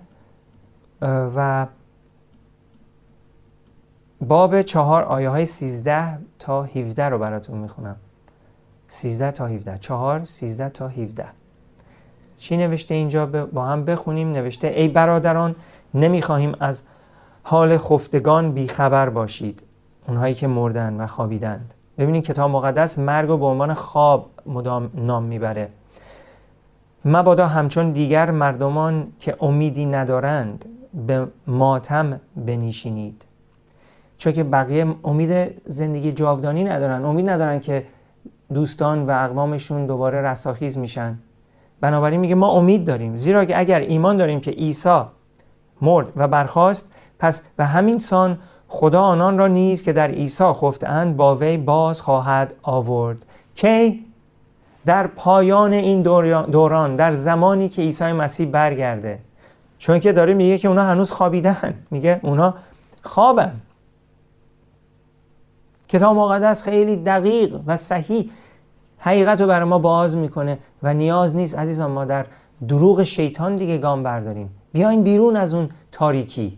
و 1.01 1.67
باب 4.21 4.61
چهار 4.61 5.03
آیه 5.03 5.29
های 5.29 5.45
سیزده 5.45 6.19
تا 6.39 6.63
17 6.63 7.09
رو 7.09 7.19
براتون 7.19 7.57
می‌خونم. 7.57 7.95
سیزده 8.87 9.31
تا 9.31 9.47
17 9.47 9.77
چهار 9.77 10.25
سیزده 10.25 10.69
تا 10.69 10.87
17 10.87 11.25
چی 12.37 12.57
نوشته 12.57 12.95
اینجا؟ 12.95 13.25
با 13.25 13.65
هم 13.65 13.85
بخونیم. 13.85 14.31
نوشته 14.31 14.67
ای 14.67 14.87
برادران 14.87 15.55
نمی‌خواهیم 15.93 16.55
از 16.59 16.83
حال 17.47 17.77
خفتگان 17.77 18.51
بیخبر 18.51 19.09
باشید. 19.09 19.61
اونهایی 20.07 20.33
که 20.33 20.47
مردن 20.47 21.01
و 21.01 21.07
خوابیدند. 21.07 21.73
ببینید 21.97 22.23
کتاب 22.23 22.51
مقدس 22.51 22.99
مرگ 22.99 23.29
و 23.29 23.37
به 23.37 23.45
عنوان 23.45 23.73
خواب 23.73 24.29
مدام 24.45 24.89
نام 24.93 25.23
می‌بره. 25.23 25.69
مبادا 27.05 27.47
همچون 27.47 27.91
دیگر 27.91 28.31
مردمان 28.31 29.07
که 29.19 29.37
امیدی 29.41 29.85
ندارند 29.85 30.65
به 31.07 31.27
ماتم 31.47 32.19
بنشینید. 32.35 33.25
چون 34.17 34.33
که 34.33 34.43
بقیه 34.43 34.95
امید 35.03 35.61
زندگی 35.65 36.11
جاودانی 36.11 36.63
ندارن. 36.63 37.05
امید 37.05 37.29
ندارن 37.29 37.59
که 37.59 37.85
دوستان 38.53 39.05
و 39.05 39.11
اقوامشون 39.11 39.85
دوباره 39.85 40.21
رساخیز 40.21 40.77
میشن. 40.77 41.19
بنابراین 41.81 42.19
میگه 42.19 42.35
ما 42.35 42.51
امید 42.51 42.85
داریم. 42.85 43.15
زیرا 43.15 43.45
که 43.45 43.59
اگر 43.59 43.79
ایمان 43.79 44.17
داریم 44.17 44.39
که 44.39 44.51
عیسی 44.51 45.01
مرد 45.81 46.11
و 46.15 46.27
برخاست 46.27 46.91
پس 47.19 47.41
به 47.57 47.65
همین 47.65 47.99
سان 47.99 48.37
خدا 48.67 49.01
آنان 49.01 49.37
را 49.37 49.47
نیز 49.47 49.83
که 49.83 49.93
در 49.93 50.07
عیسی 50.07 50.43
خفتند 50.43 51.17
با 51.17 51.35
وی 51.35 51.57
باز 51.57 52.01
خواهد 52.01 52.53
آورد. 52.63 53.25
کی؟ 53.55 54.05
در 54.85 55.07
پایان 55.07 55.73
این 55.73 56.01
دوران 56.01 56.95
در 56.95 57.13
زمانی 57.13 57.69
که 57.69 57.81
عیسی 57.81 58.11
مسیح 58.11 58.47
برگرده. 58.47 59.19
چون 59.77 59.99
که 59.99 60.11
داره 60.11 60.33
میگه 60.33 60.57
که 60.57 60.67
اونا 60.67 60.83
هنوز 60.83 61.11
خوابیدن. 61.11 61.73
میگه 61.91 62.19
اونا 62.23 62.53
خوابن. 63.03 63.61
کتاب 65.87 66.17
مقدس 66.17 66.63
خیلی 66.63 66.95
دقیق 66.95 67.59
و 67.67 67.77
صحیح 67.77 68.29
حقیقت 68.97 69.41
رو 69.41 69.47
برای 69.47 69.69
ما 69.69 69.79
باز 69.79 70.15
می‌کنه 70.15 70.59
و 70.83 70.93
نیاز 70.93 71.35
نیست 71.35 71.57
عزیزان 71.57 71.91
ما 71.91 72.05
در 72.05 72.25
دروغ 72.67 73.03
شیطان 73.03 73.55
دیگه 73.55 73.77
گام 73.77 74.03
برداریم. 74.03 74.49
بیاین 74.73 75.03
بیرون 75.03 75.35
از 75.35 75.53
اون 75.53 75.69
تاریکی. 75.91 76.57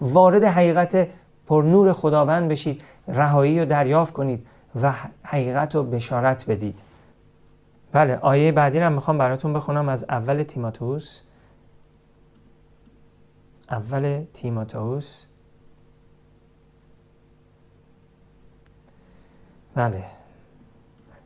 وارد 0.00 0.44
حقیقت 0.44 1.08
پر 1.46 1.62
نور 1.62 1.92
خداوند 1.92 2.48
بشید 2.48 2.82
رهایی 3.08 3.60
رو 3.60 3.66
دریافت 3.66 4.12
کنید 4.12 4.46
و 4.82 4.92
حقیقت 5.22 5.74
رو 5.74 5.82
بشارت 5.82 6.50
بدید. 6.50 6.78
بله 7.92 8.16
آیه 8.16 8.52
بعدی 8.52 8.80
رو 8.80 8.90
می‌خوام 8.90 9.18
براتون 9.18 9.52
بخونم 9.52 9.88
از 9.88 10.04
اول 10.08 10.42
تیماتوس 10.42 11.22
اول 13.70 14.24
تیماتوس 14.34 15.24
بله. 19.74 20.04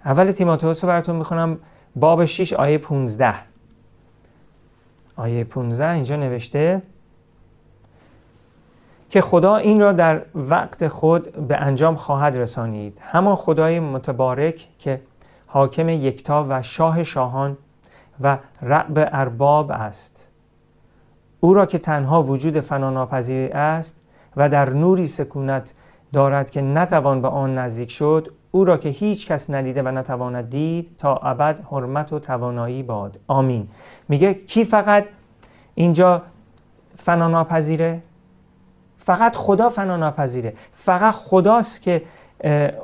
اول 0.05 0.33
تیماتوس 0.33 0.85
رو 0.85 0.89
براتون 0.89 1.17
می‌خونم 1.17 1.59
باب 1.97 2.25
6 2.25 2.53
آیه 2.53 2.79
15 2.79 3.35
آیه 5.17 5.45
15 5.45 5.91
اینجا 5.91 6.17
نوشته 6.17 6.83
که 9.11 9.21
خدا 9.21 9.57
این 9.57 9.81
را 9.81 9.93
در 9.93 10.23
وقت 10.35 10.89
خود 10.89 11.49
به 11.49 11.57
انجام 11.57 11.95
خواهد 11.95 12.37
رسانید. 12.37 12.99
همان 13.03 13.37
خدای 13.37 13.81
متبارک 13.81 14.69
که 14.79 15.01
حاکم 15.47 15.89
یکتا 15.89 16.47
و 16.49 16.63
شاه 16.63 17.03
شاهان 17.03 17.57
و 18.21 18.39
رب 18.63 19.09
ارباب 19.13 19.71
است. 19.71 20.29
او 21.41 21.55
را 21.55 21.67
که 21.67 21.79
تنها 21.79 22.23
وجود 22.23 22.61
فناناپذیر 22.61 23.53
است 23.53 23.97
و 24.37 24.49
در 24.49 24.71
نوری 24.71 25.07
سکونت 25.07 25.75
دارد 26.13 26.51
که 26.51 26.63
نتوان 26.63 27.23
به 27.23 27.29
آن 27.29 27.59
نزدیک 27.59 27.91
شد 27.91 28.33
او 28.51 28.65
را 28.65 28.77
که 28.77 28.89
هیچ 28.89 29.27
کس 29.27 29.51
ندیده 29.51 29.83
و 29.83 29.89
نتواند 29.89 30.51
دید 30.51 30.97
تا 30.99 31.17
ابد 31.17 31.61
حرمت 31.71 32.13
و 32.13 32.19
توانایی 32.19 32.83
باد. 32.83 33.21
آمین. 33.29 33.69
میگه 34.09 34.35
کی 34.35 34.65
فقط 34.65 35.05
اینجا 35.75 36.23
فناناپذیره؟ 36.97 38.03
فقط 39.03 39.37
خدا 39.37 39.69
فناناپذیره 39.69 40.55
فقط 40.73 41.15
خداست 41.15 41.83
که 41.83 42.03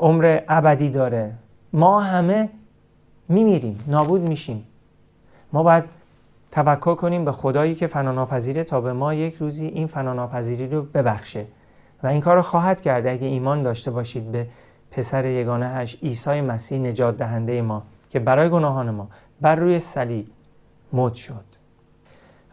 عمر 0.00 0.40
ابدی 0.48 0.90
داره. 0.90 1.33
ما 1.72 2.00
همه 2.00 2.48
میمیریم 3.29 3.85
نابود 3.87 4.20
میشیم. 4.20 4.66
ما 5.52 5.62
باید 5.62 5.85
توکل 6.50 6.94
کنیم 6.94 7.24
به 7.24 7.33
خدایی 7.33 7.74
که 7.74 7.87
فناناپذیره 7.87 8.64
تا 8.64 8.81
به 8.81 8.92
ما 8.92 9.14
یک 9.14 9.35
روزی 9.35 9.66
این 9.66 9.87
فناناپذیری 9.87 10.68
رو 10.68 10.83
ببخشه. 10.83 11.46
و 12.02 12.07
این 12.07 12.20
کار 12.20 12.42
خواهد 12.42 12.81
کرد 12.81 13.07
اگه 13.07 13.26
ایمان 13.26 13.62
داشته 13.62 13.90
باشید 13.90 14.33
به 14.33 14.46
پسر 14.90 15.24
یگانه 15.24 15.68
هش 15.68 15.98
عیسی 16.02 16.40
مسیح 16.40 16.79
نجات 16.79 17.16
دهنده 17.16 17.62
ما 17.62 17.83
که 18.11 18.18
برای 18.18 18.50
گناهان 18.50 18.90
ما 18.90 19.09
بر 19.40 19.55
روی 19.55 19.79
صلیب 19.79 20.26
موت 20.92 21.14
شد. 21.14 21.44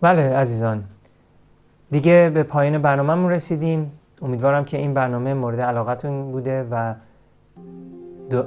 بله 0.02 0.36
عزیزان. 0.36 0.84
دیگه 1.92 2.32
به 2.34 2.44
پایین 2.44 2.78
برنامهمون 2.78 3.32
رسیدیم. 3.32 3.92
امیدوارم 4.22 4.66
که 4.66 4.78
این 4.78 4.94
برنامه 4.94 5.34
مورد 5.34 5.62
علاقتون 5.62 6.32
بوده 6.32 6.68
و 6.72 6.94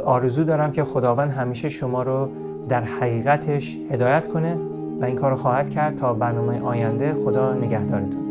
آرزو 0.05 0.45
دارم 0.45 0.73
که 0.73 0.85
خداوند 0.85 1.31
همیشه 1.31 1.69
شما 1.69 2.03
رو 2.03 2.29
در 2.69 2.83
حقیقتش 2.83 3.77
هدایت 3.91 4.27
کنه 4.27 4.57
و 5.01 5.05
این 5.05 5.17
کار 5.17 5.31
رو 5.31 5.37
خواهد 5.37 5.71
کرد 5.71 5.97
تا 5.97 6.15
برنامه 6.15 6.63
آینده 6.63 7.15
خدا 7.15 7.55
نگهدارتون. 7.55 8.26